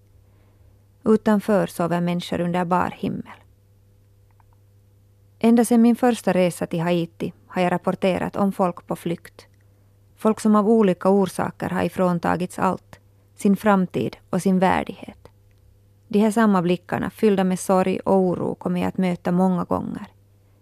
Utanför 1.05 1.67
sover 1.67 2.01
människor 2.01 2.41
under 2.41 2.65
bar 2.65 2.95
himmel. 2.97 3.39
Ända 5.39 5.65
sedan 5.65 5.83
min 5.83 5.97
första 5.97 6.33
resa 6.33 6.67
till 6.67 6.81
Haiti 6.81 7.33
har 7.47 7.63
jag 7.63 7.73
rapporterat 7.73 8.37
om 8.37 8.53
folk 8.53 8.87
på 8.87 8.97
flykt. 8.97 9.47
Folk 10.17 10.41
som 10.41 10.57
av 10.57 10.69
olika 10.69 11.09
orsaker 11.09 11.71
har 11.71 11.83
ifråntagits 11.83 12.59
allt, 12.59 13.01
sin 13.39 13.57
framtid 13.57 14.17
och 14.31 14.43
sin 14.43 14.59
värdighet. 14.59 15.29
De 16.09 16.19
här 16.19 16.31
samma 16.31 16.63
blickarna, 16.63 17.11
fyllda 17.11 17.45
med 17.45 17.59
sorg 17.59 18.01
och 18.01 18.17
oro, 18.17 18.55
kommer 18.55 18.81
jag 18.81 18.89
att 18.89 18.99
möta 18.99 19.33
många 19.33 19.65
gånger. 19.65 20.07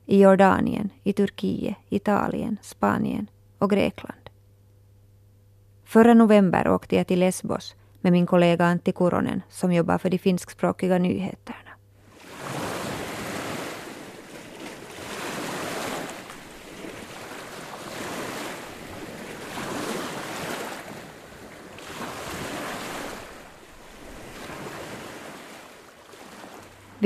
I 0.06 0.20
Jordanien, 0.20 0.90
i 1.02 1.12
Turkiet, 1.12 1.76
Italien, 1.88 2.56
Spanien 2.62 3.26
och 3.58 3.70
Grekland. 3.70 4.30
Förra 5.84 6.14
november 6.14 6.68
åkte 6.68 6.96
jag 6.96 7.06
till 7.06 7.20
Lesbos 7.20 7.74
med 8.00 8.12
min 8.12 8.26
kollega 8.26 8.64
Antti 8.64 8.92
Kuronen 8.92 9.42
som 9.48 9.72
jobbar 9.72 9.98
för 9.98 10.10
de 10.10 10.18
finskspråkiga 10.18 10.98
nyheterna. 10.98 11.65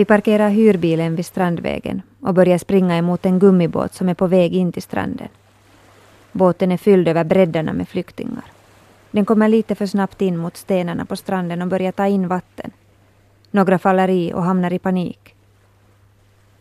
Vi 0.01 0.05
parkerar 0.05 0.51
hyrbilen 0.51 1.17
vid 1.17 1.27
Strandvägen 1.27 2.03
och 2.21 2.35
börjar 2.35 2.59
springa 2.59 2.97
emot 2.97 3.27
en 3.27 3.39
gummibåt 3.39 3.95
som 3.95 4.09
är 4.09 4.15
på 4.15 4.27
väg 4.27 4.55
in 4.55 4.73
till 4.73 4.83
stranden. 4.83 5.29
Båten 6.33 6.73
är 6.73 6.77
fylld 6.77 7.09
över 7.09 7.25
bräddarna 7.25 7.73
med 7.73 7.89
flyktingar. 7.89 8.45
Den 9.11 9.25
kommer 9.25 9.49
lite 9.49 9.75
för 9.75 9.87
snabbt 9.87 10.23
in 10.23 10.37
mot 10.37 10.57
stenarna 10.57 11.05
på 11.05 11.17
stranden 11.17 11.63
och 11.63 11.69
börjar 11.69 11.93
ta 11.93 12.07
in 12.07 12.29
vatten. 12.29 12.71
Några 13.51 13.79
faller 13.79 14.09
i 14.09 14.33
och 14.33 14.43
hamnar 14.43 14.73
i 14.73 14.79
panik. 14.79 15.35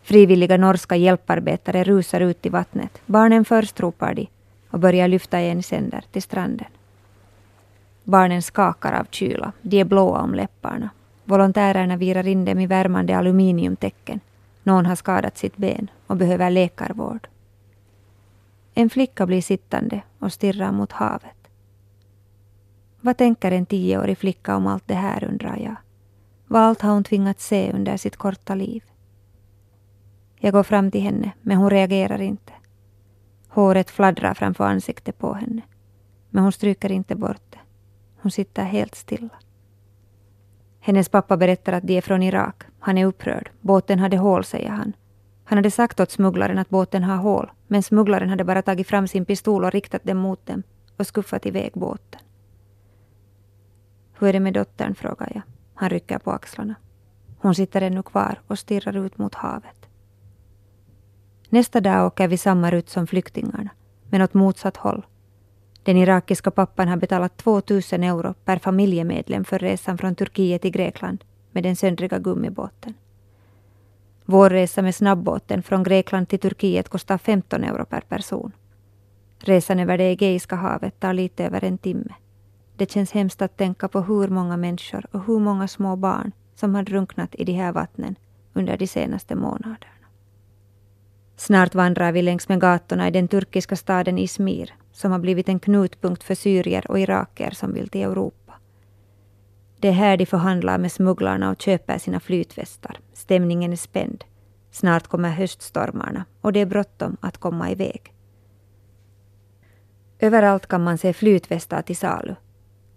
Frivilliga 0.02 0.56
norska 0.56 0.96
hjälparbetare 0.96 1.84
rusar 1.84 2.20
ut 2.20 2.46
i 2.46 2.48
vattnet. 2.48 3.00
Barnen 3.06 3.44
först, 3.44 3.80
ropar 3.80 4.14
de 4.14 4.26
och 4.70 4.78
börjar 4.78 5.08
lyfta 5.08 5.38
en 5.38 5.62
sänder 5.62 6.04
till 6.12 6.22
stranden. 6.22 6.68
Barnen 8.04 8.42
skakar 8.42 8.92
av 8.92 9.06
kyla. 9.10 9.52
De 9.62 9.80
är 9.80 9.84
blåa 9.84 10.20
om 10.20 10.34
läpparna. 10.34 10.90
Volontärerna 11.30 11.96
virar 11.96 12.26
in 12.26 12.44
dem 12.44 12.58
i 12.58 12.66
värmande 12.66 13.16
aluminiumtäcken. 13.16 14.20
Någon 14.62 14.86
har 14.86 14.94
skadat 14.96 15.38
sitt 15.38 15.56
ben 15.56 15.90
och 16.06 16.16
behöver 16.16 16.50
läkarvård. 16.50 17.28
En 18.74 18.90
flicka 18.90 19.26
blir 19.26 19.42
sittande 19.42 20.02
och 20.18 20.32
stirrar 20.32 20.72
mot 20.72 20.92
havet. 20.92 21.48
Vad 23.00 23.16
tänker 23.16 23.52
en 23.52 23.66
tioårig 23.66 24.18
flicka 24.18 24.56
om 24.56 24.66
allt 24.66 24.86
det 24.86 24.94
här, 24.94 25.24
undrar 25.24 25.56
jag. 25.56 25.76
Vad 26.46 26.62
allt 26.62 26.80
har 26.80 26.92
hon 26.92 27.04
tvingats 27.04 27.46
se 27.46 27.72
under 27.72 27.96
sitt 27.96 28.16
korta 28.16 28.54
liv? 28.54 28.82
Jag 30.36 30.52
går 30.52 30.62
fram 30.62 30.90
till 30.90 31.02
henne, 31.02 31.32
men 31.42 31.56
hon 31.56 31.70
reagerar 31.70 32.20
inte. 32.20 32.52
Håret 33.48 33.90
fladdrar 33.90 34.34
framför 34.34 34.64
ansiktet 34.64 35.18
på 35.18 35.34
henne. 35.34 35.62
Men 36.30 36.42
hon 36.42 36.52
stryker 36.52 36.92
inte 36.92 37.14
bort 37.14 37.42
det. 37.50 37.60
Hon 38.22 38.30
sitter 38.30 38.64
helt 38.64 38.94
stilla. 38.94 39.30
Hennes 40.80 41.08
pappa 41.08 41.36
berättar 41.36 41.72
att 41.72 41.86
de 41.86 41.96
är 41.96 42.00
från 42.00 42.22
Irak. 42.22 42.62
Han 42.78 42.98
är 42.98 43.06
upprörd. 43.06 43.50
Båten 43.60 43.98
hade 43.98 44.16
hål, 44.16 44.44
säger 44.44 44.68
han. 44.68 44.92
Han 45.44 45.58
hade 45.58 45.70
sagt 45.70 46.00
åt 46.00 46.10
smugglaren 46.10 46.58
att 46.58 46.68
båten 46.68 47.02
har 47.02 47.16
hål, 47.16 47.50
men 47.66 47.82
smugglaren 47.82 48.28
hade 48.28 48.44
bara 48.44 48.62
tagit 48.62 48.86
fram 48.86 49.08
sin 49.08 49.24
pistol 49.24 49.64
och 49.64 49.72
riktat 49.72 50.00
den 50.04 50.16
mot 50.16 50.46
dem 50.46 50.62
och 50.96 51.06
skuffat 51.06 51.46
iväg 51.46 51.72
båten. 51.74 52.20
Hur 54.18 54.28
är 54.28 54.32
det 54.32 54.40
med 54.40 54.54
dottern, 54.54 54.94
frågar 54.94 55.32
jag. 55.34 55.42
Han 55.74 55.90
rycker 55.90 56.18
på 56.18 56.30
axlarna. 56.30 56.74
Hon 57.38 57.54
sitter 57.54 57.82
ännu 57.82 58.02
kvar 58.02 58.40
och 58.46 58.58
stirrar 58.58 58.96
ut 58.96 59.18
mot 59.18 59.34
havet. 59.34 59.86
Nästa 61.48 61.80
dag 61.80 62.06
åker 62.06 62.28
vi 62.28 62.36
samma 62.36 62.70
rutt 62.70 62.88
som 62.88 63.06
flyktingarna, 63.06 63.70
men 64.10 64.22
åt 64.22 64.34
motsatt 64.34 64.76
håll. 64.76 65.06
Den 65.90 65.96
irakiska 65.96 66.50
pappan 66.50 66.88
har 66.88 66.96
betalat 66.96 67.36
2000 67.36 68.04
euro 68.04 68.34
per 68.44 68.58
familjemedlem 68.58 69.44
för 69.44 69.58
resan 69.58 69.98
från 69.98 70.14
Turkiet 70.14 70.62
till 70.62 70.70
Grekland 70.70 71.24
med 71.52 71.62
den 71.62 71.76
söndriga 71.76 72.18
gummibåten. 72.18 72.94
Vår 74.24 74.50
resa 74.50 74.82
med 74.82 74.94
snabbåten 74.94 75.62
från 75.62 75.82
Grekland 75.82 76.28
till 76.28 76.38
Turkiet 76.38 76.88
kostar 76.88 77.18
15 77.18 77.64
euro 77.64 77.84
per 77.84 78.00
person. 78.00 78.52
Resan 79.38 79.80
över 79.80 79.98
det 79.98 80.04
Egeiska 80.04 80.56
havet 80.56 81.00
tar 81.00 81.12
lite 81.12 81.44
över 81.44 81.64
en 81.64 81.78
timme. 81.78 82.14
Det 82.76 82.90
känns 82.90 83.12
hemskt 83.12 83.42
att 83.42 83.56
tänka 83.56 83.88
på 83.88 84.00
hur 84.00 84.28
många 84.28 84.56
människor 84.56 85.06
och 85.12 85.24
hur 85.26 85.38
många 85.38 85.68
små 85.68 85.96
barn 85.96 86.32
som 86.54 86.74
har 86.74 86.82
drunknat 86.82 87.34
i 87.34 87.44
de 87.44 87.52
här 87.52 87.72
vattnen 87.72 88.16
under 88.52 88.76
de 88.76 88.86
senaste 88.86 89.34
månaderna. 89.34 90.06
Snart 91.36 91.74
vandrar 91.74 92.12
vi 92.12 92.22
längs 92.22 92.48
med 92.48 92.60
gatorna 92.60 93.08
i 93.08 93.10
den 93.10 93.28
turkiska 93.28 93.76
staden 93.76 94.18
Izmir 94.18 94.74
som 94.92 95.12
har 95.12 95.18
blivit 95.18 95.48
en 95.48 95.60
knutpunkt 95.60 96.22
för 96.22 96.34
syrier 96.34 96.90
och 96.90 97.00
iraker 97.00 97.50
som 97.50 97.72
vill 97.72 97.88
till 97.88 98.00
Europa. 98.02 98.54
Det 99.80 99.88
är 99.88 99.92
här 99.92 100.16
de 100.16 100.26
förhandlar 100.26 100.78
med 100.78 100.92
smugglarna 100.92 101.50
och 101.50 101.62
köper 101.62 101.98
sina 101.98 102.20
flytvästar. 102.20 102.98
Stämningen 103.12 103.72
är 103.72 103.76
spänd. 103.76 104.24
Snart 104.70 105.06
kommer 105.06 105.30
höststormarna 105.30 106.24
och 106.40 106.52
det 106.52 106.60
är 106.60 106.66
bråttom 106.66 107.16
att 107.20 107.38
komma 107.38 107.70
iväg. 107.70 108.14
Överallt 110.18 110.66
kan 110.66 110.84
man 110.84 110.98
se 110.98 111.12
flytvästar 111.12 111.82
till 111.82 111.96
salu. 111.96 112.34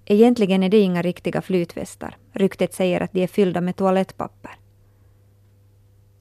Egentligen 0.06 0.64
är 0.64 0.70
det 0.70 0.80
inga 0.80 1.02
riktiga 1.02 1.42
flytvästar. 1.42 2.18
Ryktet 2.32 2.74
säger 2.74 3.02
att 3.02 3.12
de 3.12 3.24
är 3.24 3.28
fyllda 3.28 3.62
med 3.62 3.76
toalettpapper. 3.76 4.52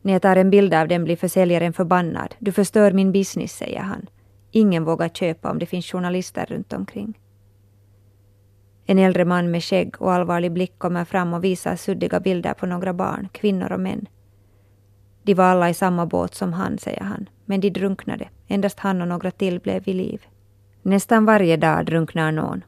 När 0.02 0.12
jag 0.12 0.22
tar 0.22 0.36
en 0.36 0.50
bild 0.50 0.74
av 0.74 0.88
den 0.88 1.04
blir 1.04 1.16
försäljaren 1.16 1.72
förbannad. 1.72 2.34
Du 2.38 2.52
förstör 2.52 2.92
min 2.92 3.12
business, 3.12 3.52
säger 3.52 3.80
han. 3.80 4.06
Ingen 4.54 4.84
vågar 4.84 5.08
köpa 5.08 5.50
om 5.50 5.58
det 5.58 5.66
finns 5.66 5.86
journalister 5.86 6.46
runt 6.46 6.72
omkring. 6.72 7.18
En 8.86 8.98
äldre 8.98 9.24
man 9.24 9.50
med 9.50 9.64
skägg 9.64 10.02
och 10.02 10.12
allvarlig 10.12 10.52
blick 10.52 10.78
kommer 10.78 11.04
fram 11.04 11.34
och 11.34 11.44
visar 11.44 11.76
suddiga 11.76 12.20
bilder 12.20 12.54
på 12.54 12.66
några 12.66 12.92
barn, 12.92 13.28
kvinnor 13.32 13.72
och 13.72 13.80
män. 13.80 14.08
De 15.22 15.34
var 15.34 15.44
alla 15.44 15.70
i 15.70 15.74
samma 15.74 16.06
båt 16.06 16.34
som 16.34 16.52
han, 16.52 16.78
säger 16.78 17.00
han, 17.00 17.28
men 17.44 17.60
de 17.60 17.70
drunknade. 17.70 18.28
Endast 18.48 18.78
han 18.78 19.02
och 19.02 19.08
några 19.08 19.30
till 19.30 19.60
blev 19.60 19.84
vid 19.84 19.96
liv. 19.96 20.26
Nästan 20.82 21.24
varje 21.24 21.56
dag 21.56 21.86
drunknar 21.86 22.32
någon. 22.32 22.64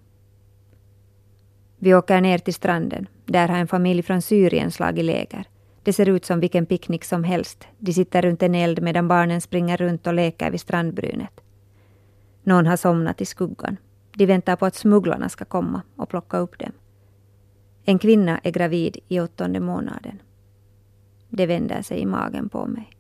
Vi 1.79 1.95
åker 1.95 2.21
ner 2.21 2.39
till 2.39 2.55
stranden. 2.55 3.07
Där 3.25 3.49
har 3.49 3.59
en 3.59 3.69
familj 3.69 4.03
från 4.03 4.23
Syrien 4.23 4.71
slagit 4.71 5.05
läger. 5.05 5.45
Det 5.83 5.93
ser 5.93 6.09
ut 6.09 6.25
som 6.25 6.41
vilken 6.41 6.67
picknick 6.67 7.05
som 7.05 7.25
helst. 7.25 7.69
De 7.79 7.93
sitter 7.93 8.23
runt 8.23 8.43
en 8.43 8.55
eld 8.55 8.83
medan 8.83 9.09
barnen 9.09 9.41
springer 9.41 9.77
runt 9.77 10.07
och 10.07 10.15
leker 10.15 10.51
vid 10.51 10.61
strandbrynet. 10.61 11.41
Någon 12.45 12.67
har 12.67 12.77
somnat 12.77 13.21
i 13.21 13.25
skuggan. 13.25 13.77
De 14.13 14.27
väntar 14.27 14.57
på 14.57 14.67
att 14.67 14.75
smugglarna 14.75 15.29
ska 15.29 15.45
komma 15.45 15.83
och 15.97 16.09
plocka 16.09 16.39
upp 16.39 16.59
dem. 16.59 16.73
En 17.85 17.99
kvinna 17.99 18.39
är 18.39 18.51
gravid 18.51 18.97
i 19.09 19.21
åttonde 19.21 19.61
månaden. 19.61 20.23
Det 21.29 21.47
vänder 21.47 21.83
sig 21.83 22.01
i 22.01 22.07
magen 22.07 22.49
på 22.49 22.67
mig. 22.67 22.91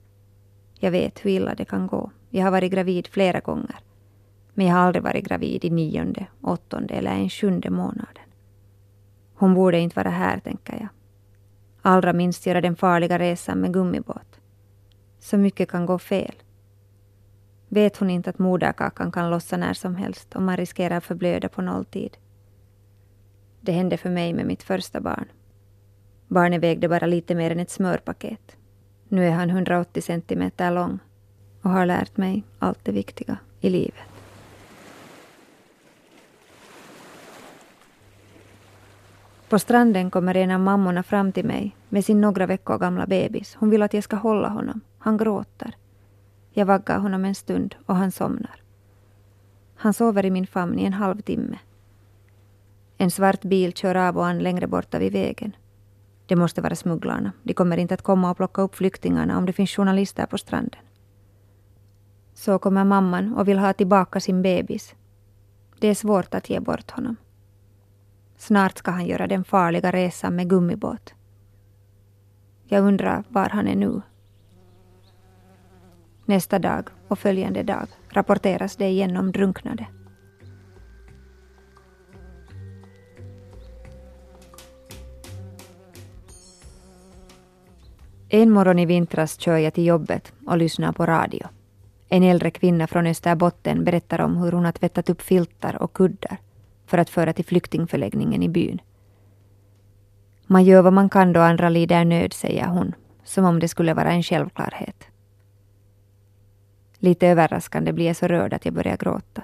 Jag 0.74 0.90
vet 0.90 1.24
hur 1.24 1.30
illa 1.30 1.54
det 1.54 1.64
kan 1.64 1.86
gå. 1.86 2.10
Jag 2.30 2.44
har 2.44 2.50
varit 2.50 2.72
gravid 2.72 3.06
flera 3.06 3.40
gånger. 3.40 3.76
Men 4.54 4.66
jag 4.66 4.74
har 4.74 4.80
aldrig 4.80 5.02
varit 5.02 5.28
gravid 5.28 5.64
i 5.64 5.70
nionde, 5.70 6.26
åttonde 6.40 6.94
eller 6.94 7.10
en 7.10 7.30
sjunde 7.30 7.70
månaden. 7.70 8.24
Hon 9.34 9.54
borde 9.54 9.78
inte 9.78 9.96
vara 9.96 10.10
här, 10.10 10.38
tänker 10.38 10.74
jag. 10.80 10.88
Allra 11.82 12.12
minst 12.12 12.46
göra 12.46 12.60
den 12.60 12.76
farliga 12.76 13.18
resan 13.18 13.60
med 13.60 13.72
gummibåt. 13.72 14.40
Så 15.18 15.36
mycket 15.36 15.70
kan 15.70 15.86
gå 15.86 15.98
fel. 15.98 16.34
Vet 17.74 17.96
hon 17.96 18.10
inte 18.10 18.30
att 18.30 18.38
moderkakan 18.38 19.12
kan 19.12 19.30
lossa 19.30 19.56
när 19.56 19.74
som 19.74 19.96
helst 19.96 20.34
och 20.36 20.42
man 20.42 20.56
riskerar 20.56 20.96
att 20.96 21.04
förblöda 21.04 21.48
på 21.48 21.62
nolltid? 21.62 22.16
Det 23.60 23.72
hände 23.72 23.96
för 23.96 24.10
mig 24.10 24.32
med 24.32 24.46
mitt 24.46 24.62
första 24.62 25.00
barn. 25.00 25.24
Barnet 26.28 26.62
vägde 26.62 26.88
bara 26.88 27.06
lite 27.06 27.34
mer 27.34 27.50
än 27.50 27.60
ett 27.60 27.70
smörpaket. 27.70 28.56
Nu 29.08 29.26
är 29.26 29.30
han 29.30 29.50
180 29.50 30.02
centimeter 30.02 30.70
lång 30.70 30.98
och 31.62 31.70
har 31.70 31.86
lärt 31.86 32.16
mig 32.16 32.42
allt 32.58 32.84
det 32.84 32.92
viktiga 32.92 33.36
i 33.60 33.70
livet. 33.70 34.08
På 39.48 39.58
stranden 39.58 40.10
kommer 40.10 40.36
en 40.36 40.50
av 40.50 40.60
mammorna 40.60 41.02
fram 41.02 41.32
till 41.32 41.44
mig 41.44 41.76
med 41.88 42.04
sin 42.04 42.20
några 42.20 42.46
veckor 42.46 42.78
gamla 42.78 43.06
bebis. 43.06 43.54
Hon 43.54 43.70
vill 43.70 43.82
att 43.82 43.94
jag 43.94 44.04
ska 44.04 44.16
hålla 44.16 44.48
honom. 44.48 44.80
Han 44.98 45.16
gråter. 45.16 45.74
Jag 46.56 46.66
vaggar 46.66 46.98
honom 46.98 47.24
en 47.24 47.34
stund 47.34 47.74
och 47.86 47.96
han 47.96 48.12
somnar. 48.12 48.62
Han 49.74 49.94
sover 49.94 50.26
i 50.26 50.30
min 50.30 50.46
famn 50.46 50.78
i 50.78 50.84
en 50.84 50.92
halvtimme. 50.92 51.58
En 52.96 53.10
svart 53.10 53.42
bil 53.42 53.72
kör 53.72 53.94
av 53.94 54.16
och 54.18 54.26
an 54.26 54.38
längre 54.38 54.66
borta 54.66 54.98
vid 54.98 55.12
vägen. 55.12 55.56
Det 56.26 56.36
måste 56.36 56.60
vara 56.60 56.76
smugglarna. 56.76 57.32
De 57.42 57.54
kommer 57.54 57.76
inte 57.76 57.94
att 57.94 58.02
komma 58.02 58.30
och 58.30 58.36
plocka 58.36 58.62
upp 58.62 58.74
flyktingarna 58.74 59.38
om 59.38 59.46
det 59.46 59.52
finns 59.52 59.70
journalister 59.70 60.26
på 60.26 60.38
stranden. 60.38 60.80
Så 62.34 62.58
kommer 62.58 62.84
mamman 62.84 63.34
och 63.34 63.48
vill 63.48 63.58
ha 63.58 63.72
tillbaka 63.72 64.20
sin 64.20 64.42
bebis. 64.42 64.94
Det 65.78 65.88
är 65.88 65.94
svårt 65.94 66.34
att 66.34 66.50
ge 66.50 66.60
bort 66.60 66.90
honom. 66.90 67.16
Snart 68.36 68.78
ska 68.78 68.90
han 68.90 69.06
göra 69.06 69.26
den 69.26 69.44
farliga 69.44 69.90
resan 69.90 70.36
med 70.36 70.50
gummibåt. 70.50 71.14
Jag 72.64 72.84
undrar 72.84 73.24
var 73.28 73.48
han 73.48 73.68
är 73.68 73.76
nu. 73.76 74.02
Nästa 76.26 76.58
dag 76.58 76.88
och 77.08 77.18
följande 77.18 77.62
dag 77.62 77.86
rapporteras 78.08 78.76
det 78.76 78.88
igen 78.88 79.16
om 79.16 79.32
drunknade. 79.32 79.86
En 88.28 88.50
morgon 88.50 88.78
i 88.78 88.86
vintras 88.86 89.40
kör 89.40 89.56
jag 89.56 89.74
till 89.74 89.86
jobbet 89.86 90.32
och 90.46 90.58
lyssnar 90.58 90.92
på 90.92 91.06
radio. 91.06 91.46
En 92.08 92.22
äldre 92.22 92.50
kvinna 92.50 92.86
från 92.86 93.06
Österbotten 93.06 93.84
berättar 93.84 94.20
om 94.20 94.36
hur 94.36 94.52
hon 94.52 94.64
har 94.64 94.72
tvättat 94.72 95.10
upp 95.10 95.22
filtar 95.22 95.82
och 95.82 95.92
kuddar 95.92 96.38
för 96.86 96.98
att 96.98 97.10
föra 97.10 97.32
till 97.32 97.44
flyktingförläggningen 97.44 98.42
i 98.42 98.48
byn. 98.48 98.80
Man 100.46 100.64
gör 100.64 100.82
vad 100.82 100.92
man 100.92 101.10
kan 101.10 101.32
då 101.32 101.40
andra 101.40 101.68
lider 101.68 102.04
nöd, 102.04 102.32
säger 102.32 102.66
hon, 102.66 102.94
som 103.24 103.44
om 103.44 103.60
det 103.60 103.68
skulle 103.68 103.94
vara 103.94 104.12
en 104.12 104.22
självklarhet. 104.22 105.13
Lite 107.04 107.28
överraskande 107.28 107.92
blir 107.92 108.06
jag 108.06 108.16
så 108.16 108.26
rörd 108.26 108.52
att 108.52 108.64
jag 108.64 108.74
börjar 108.74 108.96
gråta. 108.96 109.42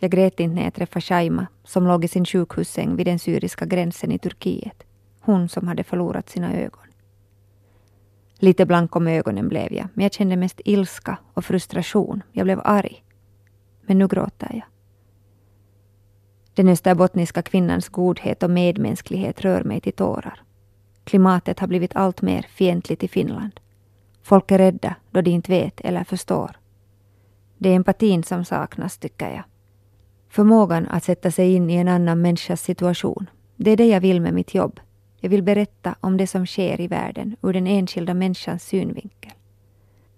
Jag 0.00 0.10
grät 0.10 0.40
inte 0.40 0.54
när 0.54 0.64
jag 0.64 0.74
träffade 0.74 1.00
Shaima 1.00 1.46
som 1.64 1.86
låg 1.86 2.04
i 2.04 2.08
sin 2.08 2.24
sjukhussäng 2.24 2.96
vid 2.96 3.06
den 3.06 3.18
syriska 3.18 3.64
gränsen 3.64 4.12
i 4.12 4.18
Turkiet. 4.18 4.82
Hon 5.20 5.48
som 5.48 5.68
hade 5.68 5.84
förlorat 5.84 6.30
sina 6.30 6.54
ögon. 6.54 6.86
Lite 8.38 8.66
blank 8.66 8.96
om 8.96 9.06
ögonen 9.06 9.48
blev 9.48 9.72
jag, 9.72 9.88
men 9.94 10.02
jag 10.02 10.12
kände 10.12 10.36
mest 10.36 10.60
ilska 10.64 11.18
och 11.34 11.44
frustration. 11.44 12.22
Jag 12.32 12.44
blev 12.44 12.60
arg. 12.64 13.04
Men 13.82 13.98
nu 13.98 14.08
gråter 14.08 14.50
jag. 14.50 14.66
Den 16.54 16.68
österbottniska 16.68 17.42
kvinnans 17.42 17.88
godhet 17.88 18.42
och 18.42 18.50
medmänsklighet 18.50 19.40
rör 19.40 19.64
mig 19.64 19.80
till 19.80 19.92
tårar. 19.92 20.42
Klimatet 21.04 21.58
har 21.60 21.66
blivit 21.66 21.96
allt 21.96 22.22
mer 22.22 22.42
fientligt 22.42 23.04
i 23.04 23.08
Finland. 23.08 23.60
Folk 24.22 24.50
är 24.50 24.58
rädda 24.58 24.94
då 25.10 25.20
de 25.20 25.30
inte 25.30 25.52
vet 25.52 25.80
eller 25.80 26.04
förstår. 26.04 26.50
Det 27.58 27.68
är 27.68 27.76
empatin 27.76 28.22
som 28.22 28.44
saknas, 28.44 28.98
tycker 28.98 29.30
jag. 29.30 29.42
Förmågan 30.28 30.86
att 30.86 31.04
sätta 31.04 31.30
sig 31.30 31.54
in 31.54 31.70
i 31.70 31.74
en 31.74 31.88
annan 31.88 32.20
människas 32.20 32.62
situation. 32.62 33.30
Det 33.56 33.70
är 33.70 33.76
det 33.76 33.86
jag 33.86 34.00
vill 34.00 34.20
med 34.20 34.34
mitt 34.34 34.54
jobb. 34.54 34.80
Jag 35.20 35.30
vill 35.30 35.42
berätta 35.42 35.94
om 36.00 36.16
det 36.16 36.26
som 36.26 36.46
sker 36.46 36.80
i 36.80 36.86
världen 36.86 37.36
ur 37.42 37.52
den 37.52 37.66
enskilda 37.66 38.14
människans 38.14 38.64
synvinkel. 38.64 39.32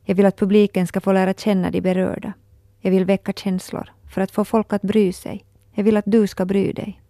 Jag 0.05 0.15
vill 0.15 0.27
att 0.27 0.37
publiken 0.37 0.87
ska 0.87 1.01
få 1.01 1.13
lära 1.13 1.35
känna 1.35 1.71
de 1.71 1.81
berörda. 1.81 2.33
Jag 2.81 2.91
vill 2.91 3.05
väcka 3.05 3.33
känslor 3.33 3.93
för 4.15 4.21
att 4.21 4.31
få 4.31 4.45
folk 4.45 4.73
att 4.73 4.83
bry 4.83 5.13
sig. 5.13 5.45
Jag 5.75 5.85
vill 5.85 5.97
att 5.97 6.05
du 6.07 6.27
ska 6.27 6.45
bry 6.45 6.73
dig. 6.73 7.01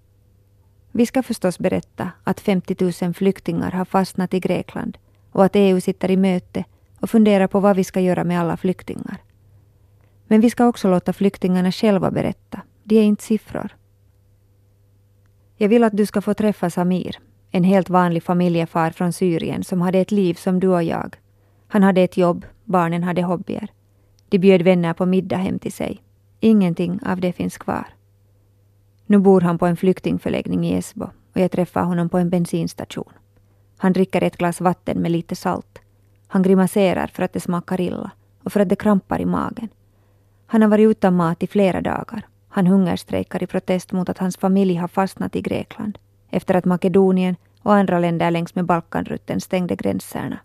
Vi 0.93 1.07
ska 1.07 1.23
förstås 1.23 1.59
berätta 1.59 2.11
att 2.25 2.41
50 2.41 3.05
000 3.05 3.15
flyktingar 3.15 3.71
har 3.71 3.85
fastnat 3.85 4.35
i 4.35 4.41
Grekland 4.41 4.99
och 5.33 5.45
att 5.45 5.57
EU 5.57 5.81
sitter 5.81 6.11
i 6.11 6.17
möte 6.17 6.65
och 7.03 7.11
funderar 7.11 7.47
på 7.47 7.61
vad 7.61 7.77
vi 7.77 7.85
ska 7.85 8.01
göra 8.01 8.25
med 8.25 8.41
alla 8.41 8.57
flyktingar. 8.57 9.17
Men 10.27 10.41
vi 10.41 10.51
ska 10.51 10.67
också 10.67 10.91
låta 10.91 11.13
flyktingarna 11.13 11.73
själva 11.73 12.11
berätta. 12.11 12.61
De 12.85 12.99
är 12.99 13.03
inte 13.03 13.23
siffror. 13.23 13.77
Jag 15.57 15.69
vill 15.69 15.85
att 15.85 15.97
du 15.97 16.07
ska 16.07 16.21
få 16.21 16.35
träffa 16.35 16.71
Samir, 16.71 17.19
en 17.51 17.65
helt 17.65 17.91
vanlig 17.91 18.23
familjefar 18.23 18.91
från 18.91 19.13
Syrien 19.13 19.65
som 19.65 19.81
hade 19.81 19.99
ett 19.99 20.11
liv 20.11 20.35
som 20.35 20.61
du 20.61 20.69
och 20.69 20.83
jag. 20.83 21.17
Han 21.69 21.83
hade 21.83 22.01
ett 22.01 22.17
jobb, 22.17 22.47
barnen 22.65 23.03
hade 23.03 23.23
hobbyer. 23.23 23.69
De 24.29 24.39
bjöd 24.39 24.63
vänner 24.63 24.93
på 24.93 25.07
middag 25.07 25.37
hem 25.37 25.59
till 25.59 25.73
sig. 25.73 26.03
Ingenting 26.41 27.01
av 27.07 27.21
det 27.21 27.33
finns 27.33 27.59
kvar. 27.59 27.87
Nu 29.07 29.19
bor 29.19 29.41
han 29.41 29.59
på 29.59 29.67
en 29.67 29.77
flyktingförläggning 29.77 30.67
i 30.67 30.75
Esbo 30.75 31.05
och 31.35 31.41
jag 31.41 31.51
träffar 31.51 31.83
honom 31.83 32.09
på 32.09 32.19
en 32.19 32.31
bensinstation. 32.31 33.13
Han 33.77 33.93
dricker 33.93 34.23
ett 34.23 34.37
glas 34.37 34.61
vatten 34.61 35.03
med 35.03 35.11
lite 35.11 35.37
salt. 35.37 35.82
Han 36.33 36.43
grimaserar 36.43 37.07
för 37.07 37.23
att 37.23 37.33
det 37.33 37.41
smakar 37.41 37.81
illa 37.81 38.11
och 38.45 38.53
för 38.53 38.61
att 38.61 38.69
det 38.69 38.77
krampar 38.77 39.21
i 39.21 39.25
magen. 39.25 39.69
Han 40.47 40.63
har 40.63 40.69
varit 40.69 40.91
utan 40.91 41.17
mat 41.17 41.43
i 41.43 41.47
flera 41.47 41.81
dagar. 41.81 42.27
Han 42.49 42.67
hungerstrejkar 42.67 43.43
i 43.43 43.47
protest 43.47 43.93
mot 43.93 44.09
att 44.09 44.19
hans 44.19 44.37
familj 44.37 44.75
har 44.75 44.89
fastnat 44.89 45.37
i 45.37 45.41
Grekland 45.41 45.99
efter 46.31 46.55
att 46.55 46.65
Makedonien 46.65 47.37
och 47.63 47.75
andra 47.75 47.99
länder 47.99 48.31
längs 48.31 48.55
med 48.55 48.65
Balkanrutten 48.65 49.41
stängde 49.41 49.77
gränserna. 49.77 50.39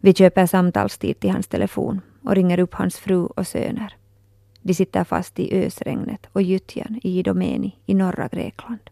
Vi 0.00 0.14
köper 0.14 0.46
samtalstid 0.46 1.20
till 1.20 1.30
hans 1.30 1.46
telefon 1.46 2.00
och 2.22 2.34
ringer 2.34 2.58
upp 2.58 2.74
hans 2.74 2.96
fru 2.96 3.26
och 3.26 3.46
söner. 3.46 3.96
De 4.62 4.74
sitter 4.74 5.04
fast 5.04 5.38
i 5.38 5.66
ösregnet 5.66 6.26
och 6.32 6.42
gyttjan 6.42 7.00
i 7.02 7.18
Idomeni 7.18 7.76
i 7.86 7.94
norra 7.94 8.28
Grekland. 8.28 8.90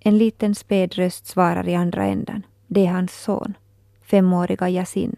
En 0.00 0.18
liten 0.18 0.54
späd 0.54 0.94
röst 0.94 1.26
svarar 1.26 1.68
i 1.68 1.74
andra 1.74 2.04
änden. 2.04 2.42
Det 2.74 2.86
är 2.86 2.92
hans 2.92 3.22
son, 3.22 3.54
femåriga 4.02 4.68
Yasin. 4.68 5.16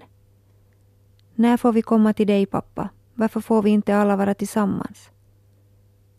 När 1.34 1.56
får 1.56 1.72
vi 1.72 1.82
komma 1.82 2.12
till 2.12 2.26
dig 2.26 2.46
pappa? 2.46 2.88
Varför 3.14 3.40
får 3.40 3.62
vi 3.62 3.70
inte 3.70 3.96
alla 3.96 4.16
vara 4.16 4.34
tillsammans? 4.34 5.10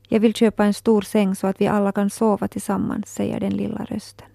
Jag 0.08 0.20
vill 0.20 0.34
köpa 0.34 0.66
en 0.66 0.74
stor 0.74 1.02
säng 1.02 1.36
så 1.36 1.48
att 1.48 1.62
vi 1.62 1.68
alla 1.68 1.92
kan 1.92 2.10
sova 2.10 2.48
tillsammans, 2.48 3.14
säger 3.14 3.40
den 3.40 3.54
lilla 3.54 3.86
rösten. 3.86 4.28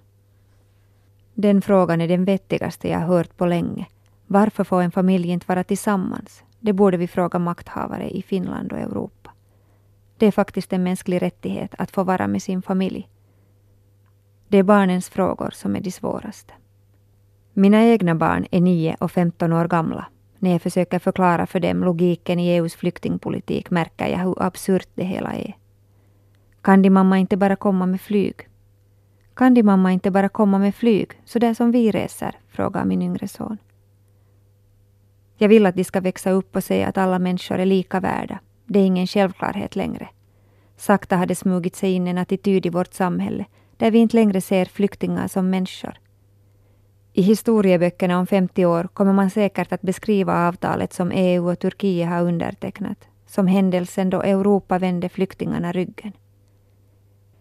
Den 1.34 1.62
frågan 1.62 2.00
är 2.00 2.08
den 2.08 2.24
vettigaste 2.24 2.88
jag 2.88 3.00
hört 3.00 3.36
på 3.36 3.46
länge. 3.46 3.86
Varför 4.26 4.64
får 4.64 4.82
en 4.82 4.92
familj 4.92 5.28
inte 5.28 5.46
vara 5.48 5.64
tillsammans? 5.64 6.44
Det 6.60 6.72
borde 6.72 6.96
vi 6.96 7.08
fråga 7.08 7.38
makthavare 7.38 8.10
i 8.10 8.22
Finland 8.22 8.72
och 8.72 8.78
Europa. 8.78 9.30
Det 10.16 10.26
är 10.26 10.32
faktiskt 10.32 10.72
en 10.72 10.82
mänsklig 10.82 11.22
rättighet 11.22 11.74
att 11.78 11.90
få 11.90 12.04
vara 12.04 12.26
med 12.26 12.42
sin 12.42 12.62
familj. 12.62 13.08
Det 14.48 14.58
är 14.58 14.62
barnens 14.62 15.08
frågor 15.08 15.50
som 15.50 15.76
är 15.76 15.80
de 15.80 15.90
svåraste. 15.90 16.54
Mina 17.54 17.82
egna 17.82 18.14
barn 18.14 18.46
är 18.50 18.60
9 18.60 18.96
och 19.00 19.10
15 19.10 19.52
år 19.52 19.68
gamla. 19.68 20.06
När 20.38 20.50
jag 20.52 20.62
försöker 20.62 20.98
förklara 20.98 21.46
för 21.46 21.60
dem 21.60 21.84
logiken 21.84 22.38
i 22.38 22.48
EUs 22.48 22.74
flyktingpolitik 22.74 23.70
märker 23.70 24.08
jag 24.08 24.18
hur 24.18 24.42
absurt 24.42 24.88
det 24.94 25.04
hela 25.04 25.32
är. 25.32 25.56
Kan 26.62 26.82
din 26.82 26.92
mamma 26.92 27.18
inte 27.18 27.36
bara 27.36 27.56
komma 27.56 27.86
med 27.86 28.00
flyg? 28.00 28.34
Kan 29.34 29.54
din 29.54 29.66
mamma 29.66 29.92
inte 29.92 30.10
bara 30.10 30.28
komma 30.28 30.58
med 30.58 30.74
flyg, 30.74 31.08
så 31.24 31.38
där 31.38 31.54
som 31.54 31.70
vi 31.70 31.90
reser? 31.90 32.38
frågar 32.48 32.84
min 32.84 33.02
yngre 33.02 33.28
son. 33.28 33.58
Jag 35.36 35.48
vill 35.48 35.66
att 35.66 35.76
de 35.76 35.84
ska 35.84 36.00
växa 36.00 36.30
upp 36.30 36.56
och 36.56 36.64
säga 36.64 36.88
att 36.88 36.98
alla 36.98 37.18
människor 37.18 37.58
är 37.58 37.66
lika 37.66 38.00
värda. 38.00 38.38
Det 38.66 38.78
är 38.78 38.86
ingen 38.86 39.06
självklarhet 39.06 39.76
längre. 39.76 40.08
Sakta 40.76 41.16
har 41.16 41.26
det 41.26 41.34
smugit 41.34 41.76
sig 41.76 41.92
in 41.92 42.06
en 42.06 42.18
attityd 42.18 42.66
i 42.66 42.68
vårt 42.68 42.94
samhälle 42.94 43.44
där 43.76 43.90
vi 43.90 43.98
inte 43.98 44.16
längre 44.16 44.40
ser 44.40 44.64
flyktingar 44.64 45.28
som 45.28 45.50
människor. 45.50 46.01
I 47.14 47.22
historieböckerna 47.22 48.18
om 48.18 48.26
50 48.26 48.66
år 48.66 48.88
kommer 48.94 49.12
man 49.12 49.30
säkert 49.30 49.72
att 49.72 49.82
beskriva 49.82 50.48
avtalet 50.48 50.92
som 50.92 51.10
EU 51.14 51.50
och 51.50 51.58
Turkiet 51.58 52.08
har 52.08 52.22
undertecknat 52.22 53.08
som 53.26 53.46
händelsen 53.46 54.10
då 54.10 54.22
Europa 54.22 54.78
vände 54.78 55.08
flyktingarna 55.08 55.72
ryggen. 55.72 56.12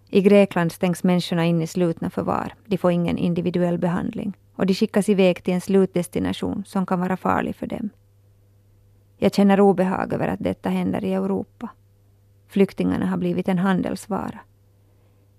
I 0.09 0.21
Grekland 0.21 0.71
stängs 0.71 1.03
människorna 1.03 1.45
in 1.45 1.61
i 1.61 1.67
slutna 1.67 2.09
förvar. 2.09 2.53
De 2.65 2.77
får 2.77 2.91
ingen 2.91 3.17
individuell 3.17 3.77
behandling 3.77 4.37
och 4.55 4.65
de 4.65 4.73
skickas 4.73 5.09
iväg 5.09 5.43
till 5.43 5.53
en 5.53 5.61
slutdestination 5.61 6.63
som 6.65 6.85
kan 6.85 6.99
vara 6.99 7.17
farlig 7.17 7.55
för 7.55 7.67
dem. 7.67 7.89
Jag 9.17 9.33
känner 9.33 9.59
obehag 9.59 10.13
över 10.13 10.27
att 10.27 10.43
detta 10.43 10.69
händer 10.69 11.03
i 11.03 11.13
Europa. 11.13 11.69
Flyktingarna 12.47 13.05
har 13.05 13.17
blivit 13.17 13.47
en 13.47 13.57
handelsvara. 13.57 14.39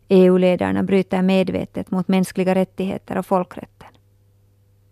EU-ledarna 0.08 0.82
bryter 0.82 1.22
medvetet 1.22 1.90
mot 1.90 2.08
mänskliga 2.08 2.54
rättigheter 2.54 3.18
och 3.18 3.26
folkrätten. 3.26 3.91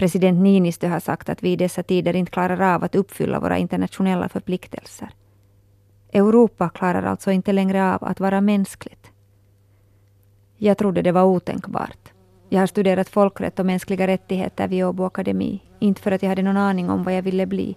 President 0.01 0.39
Niinistö 0.39 0.89
har 0.89 1.01
sagt 1.01 1.29
att 1.29 1.43
vi 1.43 1.53
i 1.53 1.57
dessa 1.57 1.83
tider 1.83 2.17
inte 2.17 2.33
klarar 2.33 2.75
av 2.75 2.85
att 2.85 2.95
uppfylla 2.95 3.41
våra 3.41 3.59
internationella 3.59 4.29
förpliktelser. 4.29 5.11
Europa 6.13 6.69
klarar 6.69 7.03
alltså 7.03 7.31
inte 7.31 7.53
längre 7.53 7.95
av 7.95 8.05
att 8.05 8.21
vara 8.21 8.41
mänskligt. 8.41 9.11
Jag 10.57 10.79
trodde 10.79 11.03
det 11.03 11.13
var 11.13 11.25
otänkbart. 11.25 12.13
Jag 12.49 12.61
har 12.61 12.67
studerat 12.67 13.09
folkrätt 13.09 13.59
och 13.59 13.67
mänskliga 13.67 14.07
rättigheter 14.07 14.69
vid 14.69 14.85
Åbo 14.85 15.05
Akademi, 15.05 15.63
inte 15.79 16.03
för 16.03 16.13
att 16.13 16.23
jag 16.23 16.29
hade 16.29 16.43
någon 16.43 16.57
aning 16.57 16.91
om 16.91 17.05
vad 17.05 17.15
jag 17.15 17.23
ville 17.23 17.47
bli, 17.47 17.77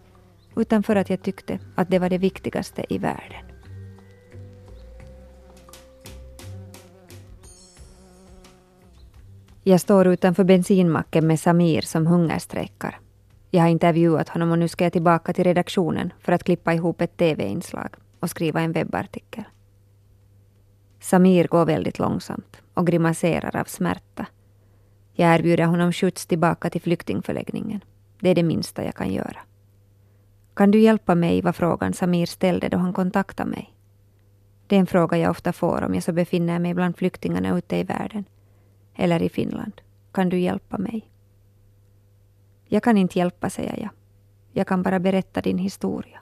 utan 0.56 0.84
för 0.84 0.96
att 0.96 1.10
jag 1.10 1.22
tyckte 1.22 1.60
att 1.76 1.90
det 1.90 2.00
var 2.00 2.10
det 2.10 2.18
viktigaste 2.18 2.86
i 2.90 2.98
världen. 2.98 3.53
Jag 9.66 9.82
står 9.82 10.08
utanför 10.08 10.44
bensinmacken 10.44 11.28
med 11.28 11.40
Samir 11.40 11.82
som 11.82 12.08
hungerstrejkar. 12.08 13.00
Jag 13.52 13.62
har 13.62 13.70
intervjuat 13.70 14.30
honom 14.30 14.52
och 14.52 14.60
nu 14.60 14.68
ska 14.68 14.84
jag 14.84 14.94
tillbaka 14.94 15.34
till 15.34 15.44
redaktionen 15.44 16.14
för 16.20 16.32
att 16.32 16.44
klippa 16.44 16.74
ihop 16.74 17.02
ett 17.02 17.18
TV-inslag 17.18 17.90
och 18.20 18.30
skriva 18.30 18.62
en 18.62 18.72
webbartikel. 18.72 19.44
Samir 21.00 21.48
går 21.48 21.66
väldigt 21.66 22.00
långsamt 22.00 22.62
och 22.74 22.88
grimaserar 22.88 23.56
av 23.56 23.64
smärta. 23.64 24.26
Jag 25.14 25.36
erbjuder 25.36 25.66
honom 25.66 25.94
skjuts 25.94 26.26
tillbaka 26.26 26.70
till 26.70 26.82
flyktingförläggningen. 26.82 27.84
Det 28.20 28.30
är 28.30 28.36
det 28.36 28.44
minsta 28.44 28.84
jag 28.84 28.96
kan 28.96 29.14
göra. 29.14 29.40
Kan 30.54 30.72
du 30.72 30.80
hjälpa 30.80 31.16
mig, 31.16 31.42
var 31.42 31.52
frågan 31.52 31.94
Samir 31.94 32.26
ställde 32.26 32.70
då 32.70 32.78
han 32.78 32.94
kontaktade 32.94 33.50
mig. 33.50 33.74
Det 34.68 34.76
är 34.76 34.80
en 34.80 34.88
fråga 34.88 35.18
jag 35.18 35.32
ofta 35.32 35.54
får 35.54 35.82
om 35.84 35.94
jag 35.94 36.04
så 36.04 36.12
befinner 36.12 36.60
mig 36.60 36.74
bland 36.74 36.98
flyktingarna 36.98 37.58
ute 37.58 37.78
i 37.78 37.84
världen. 37.84 38.26
Eller 38.96 39.22
i 39.22 39.30
Finland. 39.30 39.82
Kan 40.12 40.30
du 40.30 40.40
hjälpa 40.40 40.78
mig? 40.78 41.10
Jag 42.66 42.84
kan 42.84 42.98
inte 42.98 43.20
hjälpa, 43.20 43.50
säger 43.50 43.80
jag. 43.80 43.90
Jag 44.52 44.68
kan 44.68 44.84
bara 44.84 45.00
berätta 45.00 45.42
din 45.42 45.58
historia. 45.58 46.20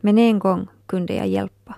Men 0.00 0.18
en 0.18 0.38
gång 0.38 0.66
kunde 0.86 1.14
jag 1.14 1.28
hjälpa. 1.28 1.74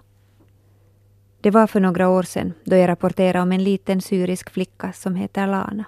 Det 1.40 1.50
var 1.50 1.66
för 1.66 1.80
några 1.80 2.08
år 2.08 2.22
sedan 2.22 2.52
då 2.64 2.76
jag 2.76 2.88
rapporterade 2.88 3.40
om 3.40 3.52
en 3.52 3.64
liten 3.64 4.00
syrisk 4.00 4.50
flicka 4.50 4.92
som 4.92 5.14
heter 5.14 5.46
Lana. 5.46 5.84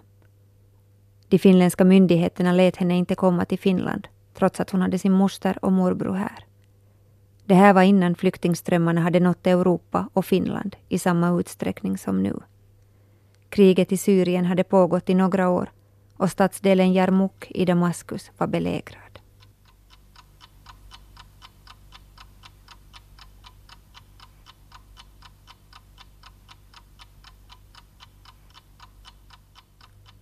De 1.28 1.38
finländska 1.38 1.84
myndigheterna 1.84 2.52
lät 2.52 2.76
henne 2.76 2.96
inte 2.96 3.14
komma 3.14 3.44
till 3.44 3.58
Finland 3.58 4.08
trots 4.34 4.60
att 4.60 4.70
hon 4.70 4.82
hade 4.82 4.98
sin 4.98 5.12
moster 5.12 5.64
och 5.64 5.72
morbror 5.72 6.14
här. 6.14 6.46
Det 7.44 7.54
här 7.54 7.72
var 7.72 7.82
innan 7.82 8.14
flyktingströmmarna 8.14 9.00
hade 9.00 9.20
nått 9.20 9.46
Europa 9.46 10.08
och 10.12 10.24
Finland 10.24 10.76
i 10.88 10.98
samma 10.98 11.40
utsträckning 11.40 11.98
som 11.98 12.22
nu. 12.22 12.36
Kriget 13.52 13.92
i 13.92 13.96
Syrien 13.96 14.44
hade 14.44 14.64
pågått 14.64 15.10
i 15.10 15.14
några 15.14 15.48
år 15.48 15.70
och 16.16 16.30
stadsdelen 16.30 16.92
Jarmuk 16.92 17.50
i 17.50 17.64
Damaskus 17.64 18.30
var 18.38 18.46
belägrad. 18.46 19.18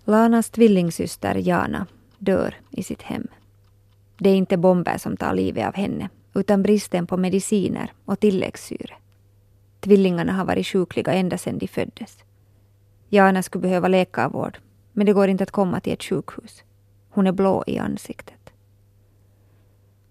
Lanas 0.04 0.50
tvillingsyster 0.50 1.34
Jana 1.34 1.86
dör 2.18 2.54
i 2.70 2.82
sitt 2.82 3.02
hem. 3.02 3.26
Det 4.18 4.30
är 4.30 4.36
inte 4.36 4.56
bomber 4.56 4.98
som 4.98 5.16
tar 5.16 5.34
livet 5.34 5.66
av 5.66 5.74
henne, 5.74 6.08
utan 6.34 6.62
bristen 6.62 7.06
på 7.06 7.16
mediciner 7.16 7.92
och 8.04 8.20
tilläggssyre. 8.20 8.94
Tvillingarna 9.80 10.32
har 10.32 10.44
varit 10.44 10.66
sjukliga 10.66 11.12
ända 11.12 11.38
sedan 11.38 11.58
de 11.58 11.68
föddes. 11.68 12.18
Jana 13.12 13.42
skulle 13.42 13.62
behöva 13.62 13.88
läkarvård, 13.88 14.58
men 14.92 15.06
det 15.06 15.12
går 15.12 15.28
inte 15.28 15.42
att 15.42 15.50
komma 15.50 15.80
till 15.80 15.92
ett 15.92 16.02
sjukhus. 16.02 16.64
Hon 17.10 17.26
är 17.26 17.32
blå 17.32 17.64
i 17.66 17.78
ansiktet. 17.78 18.52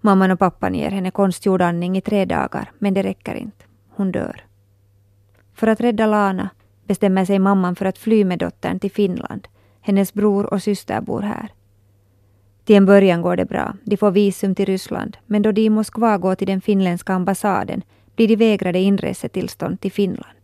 Mamman 0.01 0.31
och 0.31 0.39
pappan 0.39 0.75
ger 0.75 0.91
henne 0.91 1.11
konstgjord 1.11 1.61
andning 1.61 1.97
i 1.97 2.01
tre 2.01 2.25
dagar, 2.25 2.71
men 2.79 2.93
det 2.93 3.03
räcker 3.03 3.35
inte. 3.35 3.65
Hon 3.89 4.11
dör. 4.11 4.45
För 5.53 5.67
att 5.67 5.81
rädda 5.81 6.05
Lana 6.05 6.49
bestämmer 6.83 7.25
sig 7.25 7.39
mamman 7.39 7.75
för 7.75 7.85
att 7.85 7.97
fly 7.97 8.25
med 8.25 8.39
dottern 8.39 8.79
till 8.79 8.91
Finland. 8.91 9.47
Hennes 9.81 10.13
bror 10.13 10.53
och 10.53 10.63
syster 10.63 11.01
bor 11.01 11.21
här. 11.21 11.53
Till 12.63 12.75
en 12.75 12.85
början 12.85 13.21
går 13.21 13.35
det 13.35 13.45
bra. 13.45 13.73
De 13.83 13.97
får 13.97 14.11
visum 14.11 14.55
till 14.55 14.65
Ryssland, 14.65 15.17
men 15.25 15.41
då 15.41 15.51
de 15.51 15.61
i 15.61 15.69
Moskva 15.69 16.17
går 16.17 16.35
till 16.35 16.47
den 16.47 16.61
finländska 16.61 17.13
ambassaden 17.13 17.81
blir 18.15 18.27
de 18.27 18.35
vägrade 18.35 18.79
inresetillstånd 18.79 19.81
till 19.81 19.91
Finland. 19.91 20.38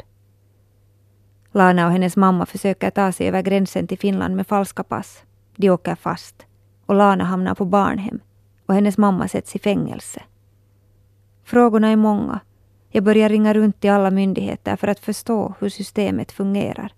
Lana 1.56 1.86
och 1.86 1.92
hennes 1.92 2.18
mamma 2.18 2.46
försöker 2.46 2.90
ta 2.90 3.12
sig 3.12 3.28
över 3.28 3.42
gränsen 3.42 3.88
till 3.88 3.98
Finland 3.98 4.36
med 4.36 4.48
falska 4.48 4.84
pass. 4.84 5.24
De 5.56 5.70
åker 5.70 5.96
fast. 5.96 6.46
Och 6.86 6.96
Lana 6.96 7.24
hamnar 7.24 7.56
på 7.56 7.66
barnhem. 7.66 8.20
Och 8.66 8.74
hennes 8.74 8.98
mamma 8.98 9.28
sätts 9.28 9.56
i 9.56 9.60
fängelse. 9.60 10.22
Frågorna 11.44 11.88
är 11.88 11.96
många. 11.96 12.40
Jag 12.90 13.04
börjar 13.04 13.30
ringa 13.30 13.54
runt 13.54 13.80
till 13.80 13.90
alla 13.90 14.12
myndigheter 14.12 14.76
för 14.76 14.88
att 14.88 15.00
förstå 15.00 15.54
hur 15.60 15.70
systemet 15.70 16.32
fungerar. 16.32 16.94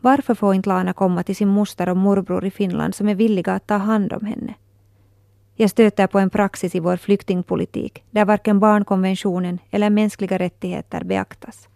Varför 0.00 0.34
får 0.34 0.54
inte 0.54 0.68
Lana 0.68 0.92
komma 0.92 1.22
till 1.22 1.36
sin 1.36 1.48
moster 1.48 1.88
och 1.88 1.96
morbror 1.96 2.44
i 2.44 2.50
Finland 2.50 2.94
som 2.94 3.08
är 3.08 3.14
villiga 3.14 3.54
att 3.54 3.66
ta 3.66 3.76
hand 3.76 4.12
om 4.12 4.26
henne? 4.26 4.54
Jag 5.54 5.70
stöter 5.70 6.06
på 6.06 6.18
en 6.18 6.30
praxis 6.30 6.74
i 6.74 6.80
vår 6.80 6.96
flyktingpolitik 6.96 8.04
där 8.10 8.24
varken 8.24 8.60
barnkonventionen 8.60 9.58
eller 9.70 9.90
mänskliga 9.90 10.38
rättigheter 10.38 11.04
beaktas. 11.04 11.68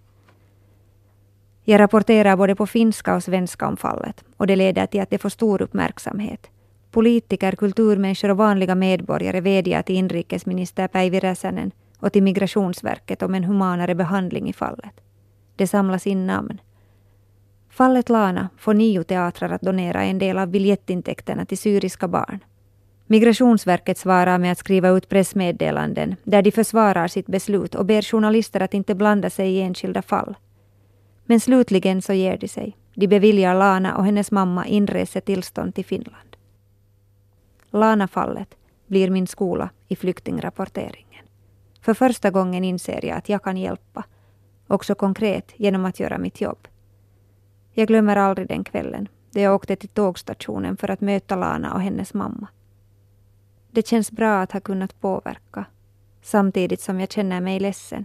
Jag 1.64 1.80
rapporterar 1.80 2.36
både 2.36 2.54
på 2.54 2.66
finska 2.66 3.14
och 3.14 3.22
svenska 3.22 3.68
om 3.68 3.76
fallet 3.76 4.24
och 4.36 4.46
det 4.46 4.56
leder 4.56 4.86
till 4.86 5.00
att 5.00 5.10
det 5.10 5.18
får 5.18 5.28
stor 5.28 5.62
uppmärksamhet. 5.62 6.50
Politiker, 6.90 7.52
kulturmänniskor 7.52 8.30
och 8.30 8.36
vanliga 8.36 8.74
medborgare 8.74 9.40
vädjar 9.40 9.82
till 9.82 9.96
inrikesminister 9.96 10.88
Päivi 10.88 11.20
Räsänen 11.20 11.70
och 11.98 12.12
till 12.12 12.22
Migrationsverket 12.22 13.22
om 13.22 13.34
en 13.34 13.44
humanare 13.44 13.94
behandling 13.94 14.48
i 14.48 14.52
fallet. 14.52 15.00
Det 15.56 15.66
samlas 15.66 16.06
in 16.06 16.26
namn. 16.26 16.60
Fallet 17.70 18.08
Lana 18.08 18.48
får 18.58 18.74
nio 18.74 19.04
teatrar 19.04 19.50
att 19.50 19.62
donera 19.62 20.02
en 20.02 20.18
del 20.18 20.38
av 20.38 20.48
biljettintäkterna 20.48 21.44
till 21.44 21.58
syriska 21.58 22.08
barn. 22.08 22.38
Migrationsverket 23.06 23.98
svarar 23.98 24.38
med 24.38 24.52
att 24.52 24.58
skriva 24.58 24.88
ut 24.88 25.08
pressmeddelanden 25.08 26.16
där 26.24 26.42
de 26.42 26.50
försvarar 26.50 27.08
sitt 27.08 27.26
beslut 27.26 27.74
och 27.74 27.86
ber 27.86 28.02
journalister 28.02 28.60
att 28.60 28.74
inte 28.74 28.94
blanda 28.94 29.30
sig 29.30 29.50
i 29.52 29.60
enskilda 29.60 30.02
fall. 30.02 30.34
Men 31.24 31.40
slutligen 31.40 32.02
så 32.02 32.12
ger 32.12 32.36
de 32.36 32.48
sig. 32.48 32.76
De 32.94 33.06
beviljar 33.06 33.54
Lana 33.54 33.96
och 33.96 34.04
hennes 34.04 34.30
mamma 34.30 34.66
inresetillstånd 34.66 35.74
till 35.74 35.84
Finland. 35.84 36.36
Lana-fallet 37.70 38.54
blir 38.86 39.10
min 39.10 39.26
skola 39.26 39.70
i 39.88 39.96
flyktingrapporteringen. 39.96 41.24
För 41.80 41.94
första 41.94 42.30
gången 42.30 42.64
inser 42.64 43.04
jag 43.04 43.18
att 43.18 43.28
jag 43.28 43.42
kan 43.42 43.56
hjälpa, 43.56 44.04
också 44.66 44.94
konkret 44.94 45.52
genom 45.56 45.84
att 45.84 46.00
göra 46.00 46.18
mitt 46.18 46.40
jobb. 46.40 46.68
Jag 47.72 47.88
glömmer 47.88 48.16
aldrig 48.16 48.48
den 48.48 48.64
kvällen 48.64 49.08
då 49.30 49.40
jag 49.40 49.54
åkte 49.54 49.76
till 49.76 49.88
tågstationen 49.88 50.76
för 50.76 50.90
att 50.90 51.00
möta 51.00 51.36
Lana 51.36 51.74
och 51.74 51.80
hennes 51.80 52.14
mamma. 52.14 52.48
Det 53.70 53.86
känns 53.86 54.10
bra 54.10 54.40
att 54.40 54.52
ha 54.52 54.60
kunnat 54.60 55.00
påverka, 55.00 55.64
samtidigt 56.22 56.80
som 56.80 57.00
jag 57.00 57.12
känner 57.12 57.40
mig 57.40 57.60
ledsen 57.60 58.04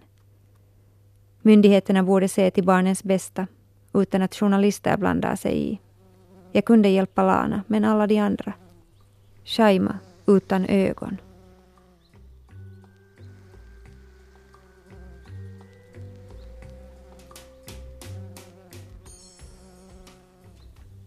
Myndigheterna 1.47 2.03
borde 2.03 2.27
se 2.27 2.51
till 2.51 2.63
barnens 2.63 3.03
bästa 3.03 3.47
utan 3.93 4.21
att 4.21 4.35
journalister 4.35 4.97
blandar 4.97 5.35
sig 5.35 5.71
i. 5.71 5.79
Jag 6.51 6.65
kunde 6.65 6.89
hjälpa 6.89 7.23
Lana, 7.23 7.63
men 7.67 7.85
alla 7.85 8.07
de 8.07 8.19
andra. 8.19 8.53
Shaima 9.43 9.99
utan 10.25 10.65
ögon. 10.65 11.17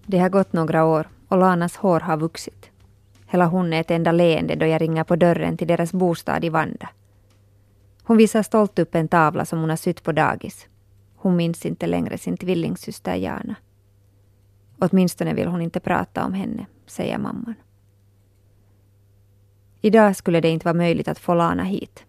Det 0.07 0.18
har 0.18 0.29
gått 0.29 0.53
några 0.53 0.85
år 0.85 1.09
och 1.29 1.38
Lanas 1.38 1.76
hår 1.76 2.00
har 2.00 2.16
vuxit. 2.16 2.70
Hela 3.26 3.46
hon 3.46 3.72
är 3.72 3.81
ett 3.81 3.90
enda 3.90 4.12
leende 4.12 4.55
då 4.55 4.66
jag 4.66 4.81
ringer 4.81 5.05
på 5.05 5.16
dörren 5.16 5.57
till 5.57 5.68
deras 5.68 5.92
bostad 5.92 6.44
i 6.44 6.48
Vanda. 6.48 6.88
Hon 8.11 8.16
visar 8.16 8.42
stolt 8.42 8.79
upp 8.79 8.94
en 8.94 9.09
tavla 9.09 9.44
som 9.44 9.61
hon 9.61 9.70
har 9.70 9.77
sytt 9.77 10.03
på 10.03 10.12
dagis. 10.12 10.68
Hon 11.16 11.37
minns 11.37 11.66
inte 11.66 11.87
längre 11.87 12.18
sin 12.18 12.37
tvillingsyster 12.37 13.14
Jana. 13.14 13.57
Åtminstone 14.79 15.35
vill 15.35 15.49
hon 15.49 15.62
inte 15.62 15.81
prata 15.81 16.25
om 16.25 16.33
henne, 16.33 16.66
säger 16.87 17.18
mamman. 17.18 17.55
Idag 19.81 20.16
skulle 20.16 20.40
det 20.40 20.49
inte 20.49 20.64
vara 20.64 20.75
möjligt 20.75 21.09
att 21.09 21.18
få 21.18 21.35
Lana 21.35 21.64
hit. 21.64 22.05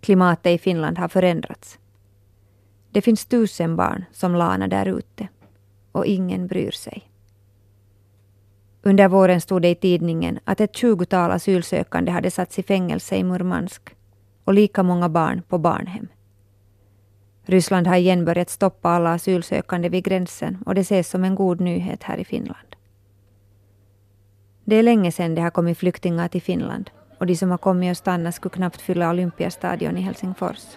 Klimatet 0.00 0.52
i 0.52 0.58
Finland 0.58 0.98
har 0.98 1.08
förändrats. 1.08 1.78
Det 2.90 3.02
finns 3.02 3.26
tusen 3.26 3.76
barn 3.76 4.04
som 4.12 4.34
Lana 4.34 4.68
där 4.68 4.86
ute 4.86 5.28
och 5.92 6.06
ingen 6.06 6.46
bryr 6.46 6.70
sig. 6.70 7.10
Under 8.82 9.08
våren 9.08 9.40
stod 9.40 9.62
det 9.62 9.68
i 9.68 9.74
tidningen 9.74 10.38
att 10.44 10.60
ett 10.60 10.76
tjugotal 10.76 11.30
asylsökande 11.30 12.12
hade 12.12 12.30
satts 12.30 12.58
i 12.58 12.62
fängelse 12.62 13.16
i 13.16 13.24
Murmansk 13.24 13.96
och 14.44 14.54
lika 14.54 14.82
många 14.82 15.08
barn 15.08 15.42
på 15.48 15.58
barnhem. 15.58 16.08
Ryssland 17.42 17.86
har 17.86 17.96
igen 17.96 18.24
börjat 18.24 18.50
stoppa 18.50 18.88
alla 18.88 19.12
asylsökande 19.12 19.88
vid 19.88 20.04
gränsen 20.04 20.58
och 20.66 20.74
det 20.74 20.80
ses 20.80 21.10
som 21.10 21.24
en 21.24 21.34
god 21.34 21.60
nyhet 21.60 22.02
här 22.02 22.18
i 22.18 22.24
Finland. 22.24 22.76
Det 24.64 24.76
är 24.76 24.82
länge 24.82 25.12
sedan 25.12 25.34
det 25.34 25.42
har 25.42 25.50
kommit 25.50 25.78
flyktingar 25.78 26.28
till 26.28 26.42
Finland 26.42 26.90
och 27.18 27.26
de 27.26 27.36
som 27.36 27.50
har 27.50 27.58
kommit 27.58 27.90
och 27.90 27.96
stannat 27.96 28.34
skulle 28.34 28.52
knappt 28.52 28.80
fylla 28.80 29.10
Olympiastadion 29.10 29.96
i 29.96 30.00
Helsingfors. 30.00 30.76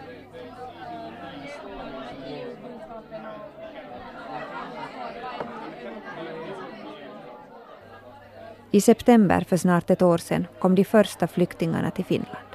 I 8.71 8.81
september 8.81 9.45
för 9.49 9.57
snart 9.57 9.89
ett 9.89 10.01
år 10.01 10.17
sedan 10.17 10.47
kom 10.59 10.75
de 10.75 10.83
första 10.83 11.27
flyktingarna 11.27 11.91
till 11.91 12.05
Finland. 12.05 12.52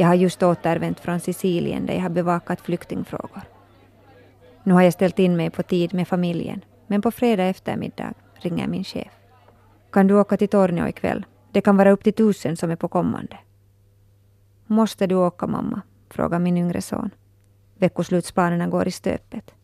Jag 0.00 0.06
har 0.06 0.14
just 0.14 0.42
återvänt 0.42 1.00
från 1.00 1.20
Sicilien 1.20 1.86
där 1.86 1.94
jag 1.94 2.02
har 2.02 2.08
bevakat 2.08 2.60
flyktingfrågor. 2.60 3.42
Nu 4.62 4.74
har 4.74 4.82
jag 4.82 4.92
ställt 4.92 5.18
in 5.18 5.36
mig 5.36 5.50
på 5.50 5.62
tid 5.62 5.94
med 5.94 6.08
familjen, 6.08 6.64
men 6.86 7.02
på 7.02 7.10
fredag 7.10 7.44
eftermiddag 7.44 8.14
ringer 8.34 8.68
min 8.68 8.84
chef. 8.84 9.12
Kan 9.92 10.06
du 10.06 10.14
åka 10.14 10.36
till 10.36 10.48
Tornio 10.48 10.88
ikväll? 10.88 11.26
Det 11.52 11.60
kan 11.60 11.76
vara 11.76 11.90
upp 11.90 12.04
till 12.04 12.12
tusen 12.12 12.56
som 12.56 12.70
är 12.70 12.76
på 12.76 12.88
kommande. 12.88 13.38
Måste 14.66 15.06
du 15.06 15.14
åka 15.14 15.46
mamma? 15.46 15.82
frågar 16.10 16.38
min 16.38 16.56
yngre 16.56 16.82
son. 16.82 17.10
Veckoslutsplanerna 17.78 18.66
går 18.66 18.88
i 18.88 18.90
stöpet. 18.90 19.54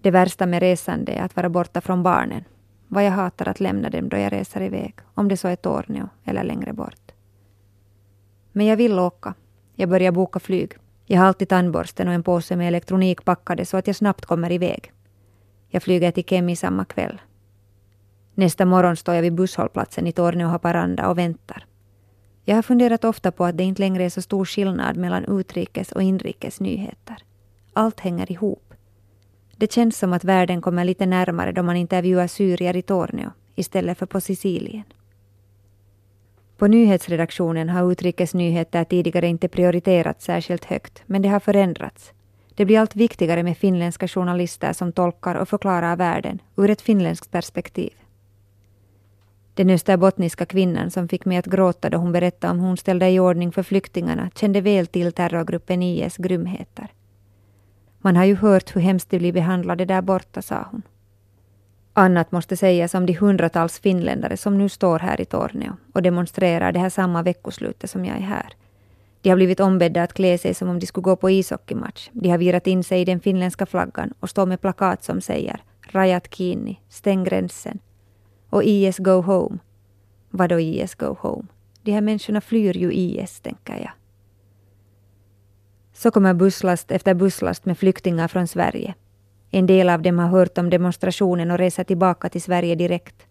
Det 0.00 0.10
värsta 0.10 0.46
med 0.46 0.60
resande 0.60 1.12
är 1.12 1.22
att 1.22 1.36
vara 1.36 1.48
borta 1.48 1.80
från 1.80 2.02
barnen. 2.02 2.44
Vad 2.88 3.04
jag 3.04 3.12
hatar 3.12 3.48
att 3.48 3.60
lämna 3.60 3.90
dem 3.90 4.08
då 4.08 4.16
jag 4.16 4.32
reser 4.32 4.60
iväg, 4.60 4.94
om 5.14 5.28
det 5.28 5.36
så 5.36 5.48
är 5.48 5.56
Tornio 5.56 6.08
eller 6.24 6.44
längre 6.44 6.72
bort. 6.72 7.05
Men 8.56 8.66
jag 8.66 8.76
vill 8.76 8.98
åka. 8.98 9.34
Jag 9.74 9.88
börjar 9.88 10.12
boka 10.12 10.40
flyg. 10.40 10.72
Jag 11.04 11.18
har 11.18 11.26
alltid 11.26 11.48
tandborsten 11.48 12.08
och 12.08 12.14
en 12.14 12.22
påse 12.22 12.56
med 12.56 12.68
elektronik 12.68 13.24
packade 13.24 13.64
så 13.64 13.76
att 13.76 13.86
jag 13.86 13.96
snabbt 13.96 14.26
kommer 14.26 14.52
iväg. 14.52 14.92
Jag 15.68 15.82
flyger 15.82 16.10
till 16.10 16.24
Kemi 16.24 16.56
samma 16.56 16.84
kväll. 16.84 17.20
Nästa 18.34 18.64
morgon 18.64 18.96
står 18.96 19.14
jag 19.14 19.22
vid 19.22 19.34
busshållplatsen 19.34 20.06
i 20.06 20.12
Torneå, 20.12 20.48
Haparanda 20.48 21.08
och 21.08 21.18
väntar. 21.18 21.66
Jag 22.44 22.54
har 22.54 22.62
funderat 22.62 23.04
ofta 23.04 23.32
på 23.32 23.44
att 23.44 23.56
det 23.56 23.64
inte 23.64 23.82
längre 23.82 24.04
är 24.04 24.10
så 24.10 24.22
stor 24.22 24.44
skillnad 24.44 24.96
mellan 24.96 25.24
utrikes 25.24 25.92
och 25.92 26.02
inrikes 26.02 26.60
nyheter. 26.60 27.16
Allt 27.72 28.00
hänger 28.00 28.32
ihop. 28.32 28.74
Det 29.56 29.72
känns 29.72 29.98
som 29.98 30.12
att 30.12 30.24
världen 30.24 30.60
kommer 30.60 30.84
lite 30.84 31.06
närmare 31.06 31.52
då 31.52 31.62
man 31.62 31.76
intervjuar 31.76 32.26
syrier 32.26 32.76
i 32.76 32.82
Torneå 32.82 33.30
istället 33.54 33.98
för 33.98 34.06
på 34.06 34.20
Sicilien. 34.20 34.84
På 36.56 36.66
nyhetsredaktionen 36.66 37.68
har 37.68 37.92
utrikesnyheter 37.92 38.84
tidigare 38.84 39.26
inte 39.26 39.48
prioriterats 39.48 40.24
särskilt 40.24 40.64
högt, 40.64 41.02
men 41.06 41.22
det 41.22 41.28
har 41.28 41.40
förändrats. 41.40 42.12
Det 42.54 42.64
blir 42.64 42.78
allt 42.78 42.96
viktigare 42.96 43.42
med 43.42 43.58
finländska 43.58 44.08
journalister 44.08 44.72
som 44.72 44.92
tolkar 44.92 45.34
och 45.34 45.48
förklarar 45.48 45.96
världen 45.96 46.38
ur 46.56 46.70
ett 46.70 46.80
finländskt 46.80 47.30
perspektiv. 47.30 47.92
Den 49.54 49.70
österbottniska 49.70 50.46
kvinnan 50.46 50.90
som 50.90 51.08
fick 51.08 51.24
mig 51.24 51.38
att 51.38 51.46
gråta 51.46 51.90
då 51.90 51.98
hon 51.98 52.12
berättade 52.12 52.50
om 52.50 52.60
hur 52.60 52.66
hon 52.66 52.76
ställde 52.76 53.10
i 53.10 53.20
ordning 53.20 53.52
för 53.52 53.62
flyktingarna 53.62 54.30
kände 54.34 54.60
väl 54.60 54.86
till 54.86 55.12
terrorgruppen 55.12 55.82
IS 55.82 56.16
grymheter. 56.16 56.88
Man 57.98 58.16
har 58.16 58.24
ju 58.24 58.34
hört 58.34 58.76
hur 58.76 58.80
hemskt 58.80 59.10
de 59.10 59.18
blir 59.18 59.32
behandlade 59.32 59.84
där 59.84 60.02
borta, 60.02 60.42
sa 60.42 60.68
hon. 60.70 60.82
Annat 61.98 62.32
måste 62.32 62.56
sägas 62.56 62.94
om 62.94 63.06
de 63.06 63.12
hundratals 63.12 63.80
finländare 63.80 64.36
som 64.36 64.58
nu 64.58 64.68
står 64.68 64.98
här 64.98 65.20
i 65.20 65.24
Torneo 65.24 65.76
och 65.92 66.02
demonstrerar 66.02 66.72
det 66.72 66.78
här 66.78 66.90
samma 66.90 67.22
veckoslutet 67.22 67.90
som 67.90 68.04
jag 68.04 68.16
är 68.16 68.20
här. 68.20 68.52
De 69.22 69.28
har 69.30 69.36
blivit 69.36 69.60
ombedda 69.60 70.02
att 70.02 70.12
klä 70.12 70.38
sig 70.38 70.54
som 70.54 70.68
om 70.68 70.78
de 70.78 70.86
skulle 70.86 71.02
gå 71.02 71.16
på 71.16 71.30
ishockeymatch. 71.30 72.08
De 72.12 72.28
har 72.28 72.38
virat 72.38 72.66
in 72.66 72.84
sig 72.84 73.00
i 73.00 73.04
den 73.04 73.20
finländska 73.20 73.66
flaggan 73.66 74.12
och 74.20 74.30
står 74.30 74.46
med 74.46 74.60
plakat 74.60 75.04
som 75.04 75.20
säger 75.20 75.60
Rajat 75.80 76.34
kiinni, 76.34 76.80
stäng 76.88 77.24
gränsen. 77.24 77.78
Och 78.50 78.64
IS 78.64 78.98
go 78.98 79.20
home. 79.20 79.58
Vadå 80.30 80.60
IS 80.60 80.94
go 80.94 81.16
home? 81.20 81.46
De 81.82 81.92
här 81.92 82.00
människorna 82.00 82.40
flyr 82.40 82.76
ju 82.76 82.92
IS, 82.92 83.40
tänker 83.40 83.74
jag. 83.74 83.92
Så 85.92 86.10
kommer 86.10 86.34
busslast 86.34 86.90
efter 86.90 87.14
busslast 87.14 87.64
med 87.64 87.78
flyktingar 87.78 88.28
från 88.28 88.46
Sverige. 88.46 88.94
En 89.56 89.66
del 89.66 89.88
av 89.88 90.02
dem 90.02 90.18
har 90.18 90.28
hört 90.28 90.58
om 90.58 90.70
demonstrationen 90.70 91.50
och 91.50 91.58
reser 91.58 91.84
tillbaka 91.84 92.28
till 92.28 92.42
Sverige 92.42 92.74
direkt. 92.74 93.26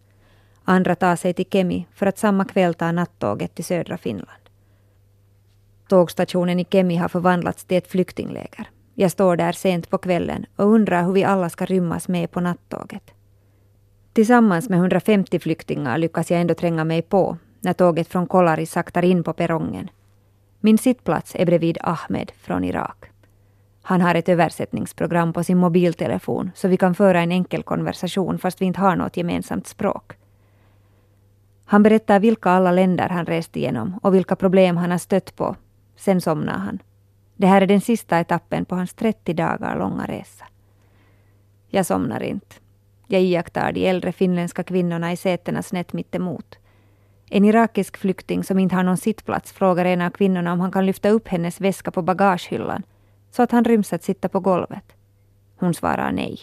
Andra 0.64 0.94
tar 0.94 1.16
sig 1.16 1.34
till 1.34 1.46
Kemi 1.50 1.86
för 1.94 2.06
att 2.06 2.18
samma 2.18 2.44
kväll 2.44 2.74
ta 2.74 2.92
nattåget 2.92 3.54
till 3.54 3.64
södra 3.64 3.98
Finland. 3.98 4.42
Tågstationen 5.88 6.60
i 6.60 6.64
Kemi 6.70 6.96
har 6.96 7.08
förvandlats 7.08 7.64
till 7.64 7.76
ett 7.76 7.86
flyktingläger. 7.86 8.70
Jag 8.94 9.10
står 9.10 9.36
där 9.36 9.52
sent 9.52 9.90
på 9.90 9.98
kvällen 9.98 10.46
och 10.56 10.66
undrar 10.66 11.04
hur 11.04 11.12
vi 11.12 11.24
alla 11.24 11.50
ska 11.50 11.64
rymmas 11.64 12.08
med 12.08 12.30
på 12.30 12.40
nattåget. 12.40 13.10
Tillsammans 14.12 14.68
med 14.68 14.78
150 14.78 15.38
flyktingar 15.38 15.98
lyckas 15.98 16.30
jag 16.30 16.40
ändå 16.40 16.54
tränga 16.54 16.84
mig 16.84 17.02
på 17.02 17.36
när 17.60 17.72
tåget 17.72 18.08
från 18.08 18.26
Kolari 18.26 18.66
saktar 18.66 19.04
in 19.04 19.22
på 19.22 19.32
perrongen. 19.32 19.90
Min 20.60 20.78
sittplats 20.78 21.34
är 21.34 21.46
bredvid 21.46 21.78
Ahmed 21.80 22.32
från 22.36 22.64
Irak. 22.64 23.04
Han 23.88 24.00
har 24.00 24.14
ett 24.14 24.28
översättningsprogram 24.28 25.32
på 25.32 25.44
sin 25.44 25.58
mobiltelefon 25.58 26.50
så 26.54 26.68
vi 26.68 26.76
kan 26.76 26.94
föra 26.94 27.20
en 27.20 27.32
enkel 27.32 27.62
konversation 27.62 28.38
fast 28.38 28.60
vi 28.60 28.64
inte 28.66 28.80
har 28.80 28.96
något 28.96 29.16
gemensamt 29.16 29.66
språk. 29.66 30.12
Han 31.64 31.82
berättar 31.82 32.20
vilka 32.20 32.50
alla 32.50 32.72
länder 32.72 33.08
han 33.08 33.26
rest 33.26 33.56
igenom 33.56 33.98
och 34.02 34.14
vilka 34.14 34.36
problem 34.36 34.76
han 34.76 34.90
har 34.90 34.98
stött 34.98 35.36
på. 35.36 35.56
Sen 35.96 36.20
somnar 36.20 36.58
han. 36.58 36.82
Det 37.36 37.46
här 37.46 37.62
är 37.62 37.66
den 37.66 37.80
sista 37.80 38.20
etappen 38.20 38.64
på 38.64 38.74
hans 38.74 38.94
30 38.94 39.34
dagar 39.34 39.78
långa 39.78 40.06
resa. 40.06 40.44
Jag 41.68 41.86
somnar 41.86 42.22
inte. 42.22 42.56
Jag 43.06 43.22
iakttar 43.22 43.72
de 43.72 43.88
äldre 43.88 44.12
finländska 44.12 44.62
kvinnorna 44.62 45.12
i 45.12 45.16
sätena 45.16 45.62
snett 45.62 45.92
mittemot. 45.92 46.58
En 47.30 47.44
irakisk 47.44 47.96
flykting 47.96 48.44
som 48.44 48.58
inte 48.58 48.74
har 48.76 48.82
någon 48.82 48.96
sittplats 48.96 49.52
frågar 49.52 49.84
en 49.84 50.00
av 50.00 50.10
kvinnorna 50.10 50.52
om 50.52 50.60
han 50.60 50.72
kan 50.72 50.86
lyfta 50.86 51.08
upp 51.08 51.28
hennes 51.28 51.60
väska 51.60 51.90
på 51.90 52.02
bagagehyllan 52.02 52.82
så 53.36 53.42
att 53.42 53.52
han 53.52 53.64
ryms 53.64 53.92
att 53.92 54.02
sitta 54.02 54.28
på 54.28 54.40
golvet. 54.40 54.92
Hon 55.56 55.74
svarar 55.74 56.12
nej. 56.12 56.38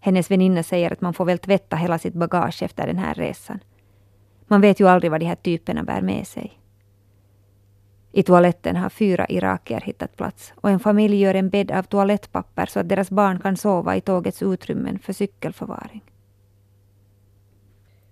Hennes 0.00 0.30
väninna 0.30 0.62
säger 0.62 0.92
att 0.92 1.00
man 1.00 1.14
får 1.14 1.24
väl 1.24 1.38
tvätta 1.38 1.76
hela 1.76 1.98
sitt 1.98 2.14
bagage 2.14 2.62
efter 2.62 2.86
den 2.86 2.98
här 2.98 3.14
resan. 3.14 3.58
Man 4.46 4.60
vet 4.60 4.80
ju 4.80 4.88
aldrig 4.88 5.10
vad 5.10 5.20
de 5.20 5.26
här 5.26 5.34
typerna 5.34 5.82
bär 5.82 6.00
med 6.00 6.26
sig. 6.26 6.60
I 8.12 8.22
toaletten 8.22 8.76
har 8.76 8.88
fyra 8.88 9.26
irakier 9.28 9.80
hittat 9.80 10.16
plats 10.16 10.52
och 10.56 10.70
en 10.70 10.80
familj 10.80 11.16
gör 11.16 11.34
en 11.34 11.50
bädd 11.50 11.70
av 11.70 11.82
toalettpapper 11.82 12.66
så 12.66 12.80
att 12.80 12.88
deras 12.88 13.10
barn 13.10 13.40
kan 13.40 13.56
sova 13.56 13.96
i 13.96 14.00
tågets 14.00 14.42
utrymmen 14.42 14.98
för 14.98 15.12
cykelförvaring. 15.12 16.02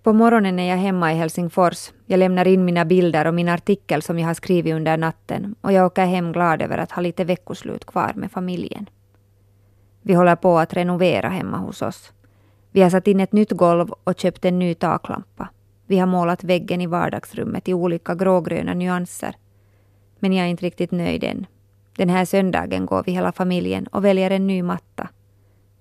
På 0.07 0.13
morgonen 0.13 0.59
är 0.59 0.69
jag 0.69 0.77
hemma 0.77 1.13
i 1.13 1.15
Helsingfors. 1.15 1.91
Jag 2.05 2.17
lämnar 2.17 2.47
in 2.47 2.65
mina 2.65 2.85
bilder 2.85 3.27
och 3.27 3.33
min 3.33 3.49
artikel 3.49 4.01
som 4.01 4.19
jag 4.19 4.27
har 4.27 4.33
skrivit 4.33 4.73
under 4.73 4.97
natten 4.97 5.55
och 5.61 5.71
jag 5.71 5.85
åker 5.85 6.05
hem 6.05 6.31
glad 6.31 6.61
över 6.61 6.77
att 6.77 6.91
ha 6.91 7.01
lite 7.01 7.23
veckoslut 7.23 7.85
kvar 7.85 8.11
med 8.15 8.31
familjen. 8.31 8.89
Vi 10.01 10.13
håller 10.13 10.35
på 10.35 10.59
att 10.59 10.73
renovera 10.73 11.29
hemma 11.29 11.57
hos 11.57 11.81
oss. 11.81 12.13
Vi 12.71 12.81
har 12.81 12.89
satt 12.89 13.07
in 13.07 13.19
ett 13.19 13.31
nytt 13.31 13.51
golv 13.51 13.91
och 14.03 14.19
köpt 14.19 14.45
en 14.45 14.59
ny 14.59 14.73
taklampa. 14.73 15.49
Vi 15.85 15.97
har 15.99 16.07
målat 16.07 16.43
väggen 16.43 16.81
i 16.81 16.87
vardagsrummet 16.87 17.67
i 17.67 17.73
olika 17.73 18.15
grågröna 18.15 18.73
nyanser. 18.73 19.35
Men 20.19 20.33
jag 20.33 20.45
är 20.45 20.49
inte 20.49 20.65
riktigt 20.65 20.91
nöjd 20.91 21.23
än. 21.23 21.45
Den 21.97 22.09
här 22.09 22.25
söndagen 22.25 22.85
går 22.85 23.03
vi 23.05 23.11
hela 23.11 23.31
familjen 23.31 23.87
och 23.87 24.05
väljer 24.05 24.31
en 24.31 24.47
ny 24.47 24.63
matta. 24.63 25.09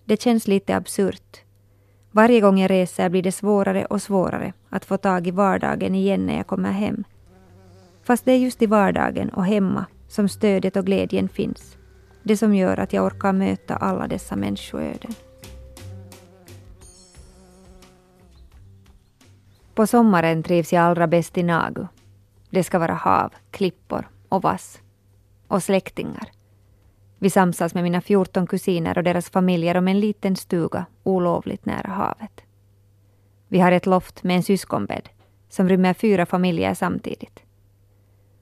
Det 0.05 0.23
känns 0.23 0.49
lite 0.49 0.77
absurt. 0.77 1.46
Varje 2.17 2.41
gång 2.41 2.59
jag 2.59 2.71
reser 2.71 3.09
blir 3.09 3.23
det 3.23 3.33
svårare 3.33 3.85
och 3.85 4.03
svårare 4.03 4.53
att 4.71 4.85
få 4.85 4.97
tag 4.97 5.27
i 5.27 5.31
vardagen 5.31 5.95
igen 5.95 6.27
när 6.27 6.37
jag 6.37 6.47
kommer 6.47 6.73
hem. 6.73 7.05
Fast 8.03 8.25
det 8.25 8.33
är 8.33 8.37
just 8.37 8.63
i 8.63 8.67
vardagen 8.67 9.29
och 9.29 9.45
hemma 9.45 9.87
som 10.09 10.29
stödet 10.29 10.77
och 10.77 10.87
glädjen 10.87 11.29
finns. 11.29 11.77
Det 12.23 12.37
som 12.37 12.55
gör 12.55 12.77
att 12.77 12.93
jag 12.93 13.05
orkar 13.05 13.33
möta 13.33 13.77
alla 13.77 14.07
dessa 14.07 14.37
människoöden. 14.37 15.15
På 19.75 19.87
sommaren 19.87 20.43
trivs 20.43 20.73
jag 20.73 20.83
allra 20.83 21.07
bäst 21.07 21.39
i 21.39 21.43
Nagu. 21.43 21.87
Det 22.51 22.65
ska 22.65 22.79
vara 22.79 22.95
hav, 22.95 23.33
klippor 23.51 24.09
och 24.29 24.43
vass. 24.43 24.81
Och 25.49 25.63
släktingar. 25.63 26.36
Vi 27.19 27.31
samsas 27.31 27.75
med 27.75 27.83
mina 27.83 28.01
14 28.01 28.47
kusiner 28.47 28.99
och 28.99 29.05
deras 29.05 29.31
familjer 29.31 29.77
om 29.77 29.89
en 29.89 30.01
liten 30.01 30.37
stuga 30.37 30.87
olovligt 31.03 31.67
nära 31.67 31.89
havet. 31.89 32.41
Vi 33.49 33.59
har 33.61 33.73
ett 33.73 33.87
loft 33.87 34.23
med 34.23 34.37
en 34.37 34.43
syskonbädd 34.43 35.09
som 35.49 35.69
rymmer 35.69 35.95
fyra 35.95 36.27
familjer 36.27 36.75
samtidigt. 36.75 37.43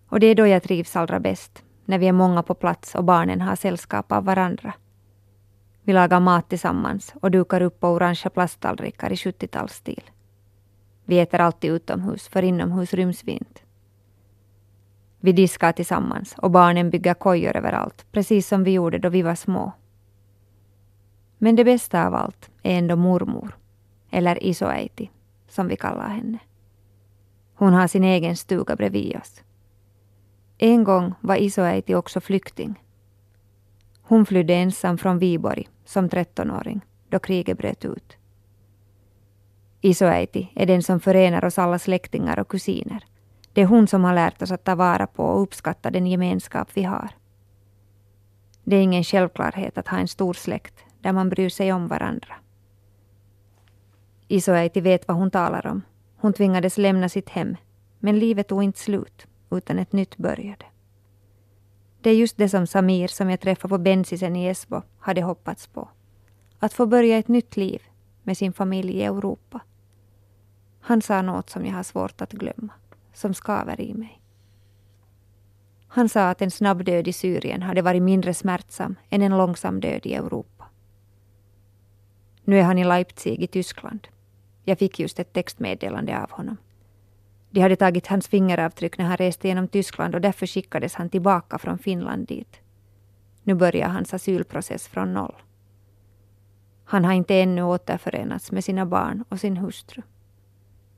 Och 0.08 0.20
det 0.20 0.26
är 0.26 0.34
då 0.34 0.46
jag 0.46 0.62
trivs 0.62 0.96
allra 0.96 1.20
bäst, 1.20 1.62
när 1.84 1.98
vi 1.98 2.08
är 2.08 2.12
många 2.12 2.42
på 2.42 2.54
plats 2.54 2.94
och 2.94 3.04
barnen 3.04 3.40
har 3.40 3.56
sällskap 3.56 4.12
av 4.12 4.24
varandra. 4.24 4.74
Vi 5.82 5.92
lagar 5.92 6.20
mat 6.20 6.48
tillsammans 6.48 7.14
och 7.22 7.30
dukar 7.30 7.60
upp 7.60 7.80
på 7.80 7.88
orangea 7.88 8.30
plasttallrikar 8.30 9.12
i 9.12 9.14
70-talsstil. 9.14 10.02
Vi 11.04 11.18
äter 11.18 11.40
alltid 11.40 11.70
utomhus, 11.70 12.28
för 12.28 12.42
inomhus 12.42 12.94
ryms 12.94 13.24
vi 13.24 13.32
inte. 13.32 13.60
Vi 15.24 15.32
diskar 15.32 15.72
tillsammans 15.72 16.34
och 16.38 16.50
barnen 16.50 16.90
bygger 16.90 17.14
kojor 17.14 17.56
överallt, 17.56 18.06
precis 18.12 18.48
som 18.48 18.64
vi 18.64 18.70
gjorde 18.70 18.98
då 18.98 19.08
vi 19.08 19.22
var 19.22 19.34
små. 19.34 19.72
Men 21.38 21.56
det 21.56 21.64
bästa 21.64 22.06
av 22.06 22.14
allt 22.14 22.50
är 22.62 22.78
ändå 22.78 22.96
mormor. 22.96 23.56
eller 24.10 24.44
isoäiti, 24.44 25.10
som 25.48 25.68
vi 25.68 25.76
kallar 25.76 26.08
henne. 26.08 26.38
Hon 27.54 27.72
har 27.74 27.86
sin 27.86 28.04
egen 28.04 28.36
stuga 28.36 28.76
bredvid 28.76 29.16
oss. 29.16 29.42
En 30.58 30.84
gång 30.84 31.14
var 31.20 31.36
isoäiti 31.36 31.94
också 31.94 32.20
flykting. 32.20 32.82
Hon 34.02 34.26
flydde 34.26 34.54
ensam 34.54 34.98
från 34.98 35.18
Viborg 35.18 35.68
som 35.84 36.08
13-åring 36.08 36.80
då 37.08 37.18
kriget 37.18 37.58
bröt 37.58 37.84
ut. 37.84 38.16
Isoäiti 39.80 40.52
är 40.54 40.66
den 40.66 40.82
som 40.82 41.00
förenar 41.00 41.44
oss 41.44 41.58
alla 41.58 41.78
släktingar 41.78 42.38
och 42.38 42.48
kusiner. 42.48 43.04
Det 43.54 43.62
är 43.62 43.66
hon 43.66 43.86
som 43.86 44.04
har 44.04 44.14
lärt 44.14 44.42
oss 44.42 44.50
att 44.50 44.64
ta 44.64 44.74
vara 44.74 45.06
på 45.06 45.24
och 45.24 45.42
uppskatta 45.42 45.90
den 45.90 46.06
gemenskap 46.06 46.68
vi 46.74 46.82
har. 46.82 47.08
Det 48.64 48.76
är 48.76 48.82
ingen 48.82 49.04
självklarhet 49.04 49.78
att 49.78 49.88
ha 49.88 49.98
en 49.98 50.08
stor 50.08 50.34
släkt 50.34 50.74
där 51.00 51.12
man 51.12 51.28
bryr 51.28 51.48
sig 51.48 51.72
om 51.72 51.88
varandra. 51.88 52.34
Isoäiti 54.28 54.80
vet 54.80 55.08
vad 55.08 55.16
hon 55.16 55.30
talar 55.30 55.66
om. 55.66 55.82
Hon 56.16 56.32
tvingades 56.32 56.78
lämna 56.78 57.08
sitt 57.08 57.28
hem, 57.28 57.56
men 57.98 58.18
livet 58.18 58.48
tog 58.48 58.62
inte 58.62 58.78
slut, 58.78 59.26
utan 59.50 59.78
ett 59.78 59.92
nytt 59.92 60.16
började. 60.16 60.64
Det 62.00 62.10
är 62.10 62.14
just 62.14 62.36
det 62.36 62.48
som 62.48 62.66
Samir, 62.66 63.08
som 63.08 63.30
jag 63.30 63.40
träffade 63.40 63.68
på 63.68 63.78
Bensisen 63.78 64.36
i 64.36 64.46
Esbo, 64.46 64.82
hade 64.98 65.22
hoppats 65.22 65.66
på. 65.66 65.88
Att 66.58 66.72
få 66.72 66.86
börja 66.86 67.18
ett 67.18 67.28
nytt 67.28 67.56
liv 67.56 67.82
med 68.22 68.36
sin 68.36 68.52
familj 68.52 68.92
i 68.92 69.04
Europa. 69.04 69.60
Han 70.80 71.02
sa 71.02 71.22
något 71.22 71.50
som 71.50 71.66
jag 71.66 71.74
har 71.74 71.82
svårt 71.82 72.20
att 72.20 72.32
glömma, 72.32 72.72
som 73.14 73.34
skaver 73.34 73.80
i 73.80 73.94
mig. 73.94 74.20
Han 75.88 76.08
sa 76.08 76.30
att 76.30 76.42
en 76.42 76.50
snabb 76.50 76.84
död 76.84 77.08
i 77.08 77.12
Syrien 77.12 77.62
hade 77.62 77.82
varit 77.82 78.02
mindre 78.02 78.34
smärtsam 78.34 78.96
än 79.10 79.22
en 79.22 79.38
långsam 79.38 79.80
död 79.80 80.06
i 80.06 80.14
Europa. 80.14 80.64
Nu 82.44 82.58
är 82.58 82.62
han 82.62 82.78
i 82.78 82.84
Leipzig 82.84 83.42
i 83.42 83.46
Tyskland. 83.46 84.08
Jag 84.64 84.78
fick 84.78 85.00
just 85.00 85.18
ett 85.18 85.32
textmeddelande 85.32 86.22
av 86.22 86.30
honom. 86.30 86.56
De 87.50 87.60
hade 87.60 87.76
tagit 87.76 88.06
hans 88.06 88.28
fingeravtryck 88.28 88.98
när 88.98 89.04
han 89.04 89.16
reste 89.16 89.48
genom 89.48 89.68
Tyskland 89.68 90.14
och 90.14 90.20
därför 90.20 90.46
skickades 90.46 90.94
han 90.94 91.10
tillbaka 91.10 91.58
från 91.58 91.78
Finland 91.78 92.26
dit. 92.26 92.60
Nu 93.42 93.54
börjar 93.54 93.88
hans 93.88 94.14
asylprocess 94.14 94.88
från 94.88 95.14
noll. 95.14 95.34
Han 96.84 97.04
har 97.04 97.12
inte 97.12 97.34
ännu 97.34 97.62
återförenats 97.62 98.52
med 98.52 98.64
sina 98.64 98.86
barn 98.86 99.24
och 99.28 99.40
sin 99.40 99.56
hustru. 99.56 100.02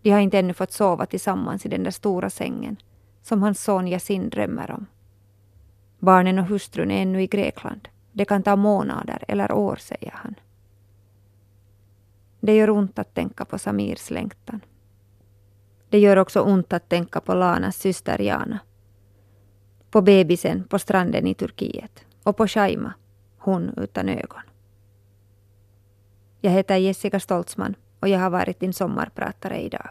De 0.07 0.13
har 0.13 0.21
inte 0.21 0.39
ännu 0.39 0.55
fått 0.55 0.73
sova 0.73 1.07
tillsammans 1.07 1.67
i 1.67 1.69
den 1.69 1.83
där 1.83 1.91
stora 1.91 2.31
sängen 2.31 2.77
som 3.23 3.43
hans 3.43 3.65
son 3.65 3.89
Yasin 3.89 4.31
drömmer 4.31 4.71
om. 4.71 4.87
Barnen 5.99 6.39
och 6.39 6.45
hustrun 6.45 6.91
är 6.91 7.03
ännu 7.03 7.23
i 7.23 7.27
Grekland. 7.27 7.89
Det 8.13 8.25
kan 8.25 8.43
ta 8.43 8.57
månader 8.57 9.25
eller 9.29 9.53
år, 9.53 9.77
säger 9.77 10.11
han. 10.15 10.35
Det 12.41 12.57
gör 12.57 12.71
ont 12.71 12.99
att 12.99 13.15
tänka 13.15 13.45
på 13.45 13.59
Samirs 13.59 14.11
längtan. 14.11 14.61
Det 15.89 15.99
gör 15.99 16.17
också 16.17 16.41
ont 16.41 16.73
att 16.73 16.89
tänka 16.89 17.21
på 17.21 17.35
Lanas 17.35 17.77
syster 17.77 18.19
Jana. 18.19 18.59
På 19.91 20.03
bebisen 20.03 20.65
på 20.65 20.79
stranden 20.79 21.27
i 21.27 21.35
Turkiet. 21.35 22.05
Och 22.23 22.37
på 22.37 22.47
Shaima, 22.47 22.95
hon 23.39 23.75
utan 23.77 24.09
ögon. 24.09 24.43
Jag 26.41 26.51
heter 26.51 26.77
Jessica 26.77 27.21
Stoltzman 27.21 27.75
och 28.07 28.11
jag 28.11 28.19
har 28.19 28.31
varit 28.31 28.61
din 28.61 28.73
sommarpratare 28.73 29.61
idag. 29.61 29.89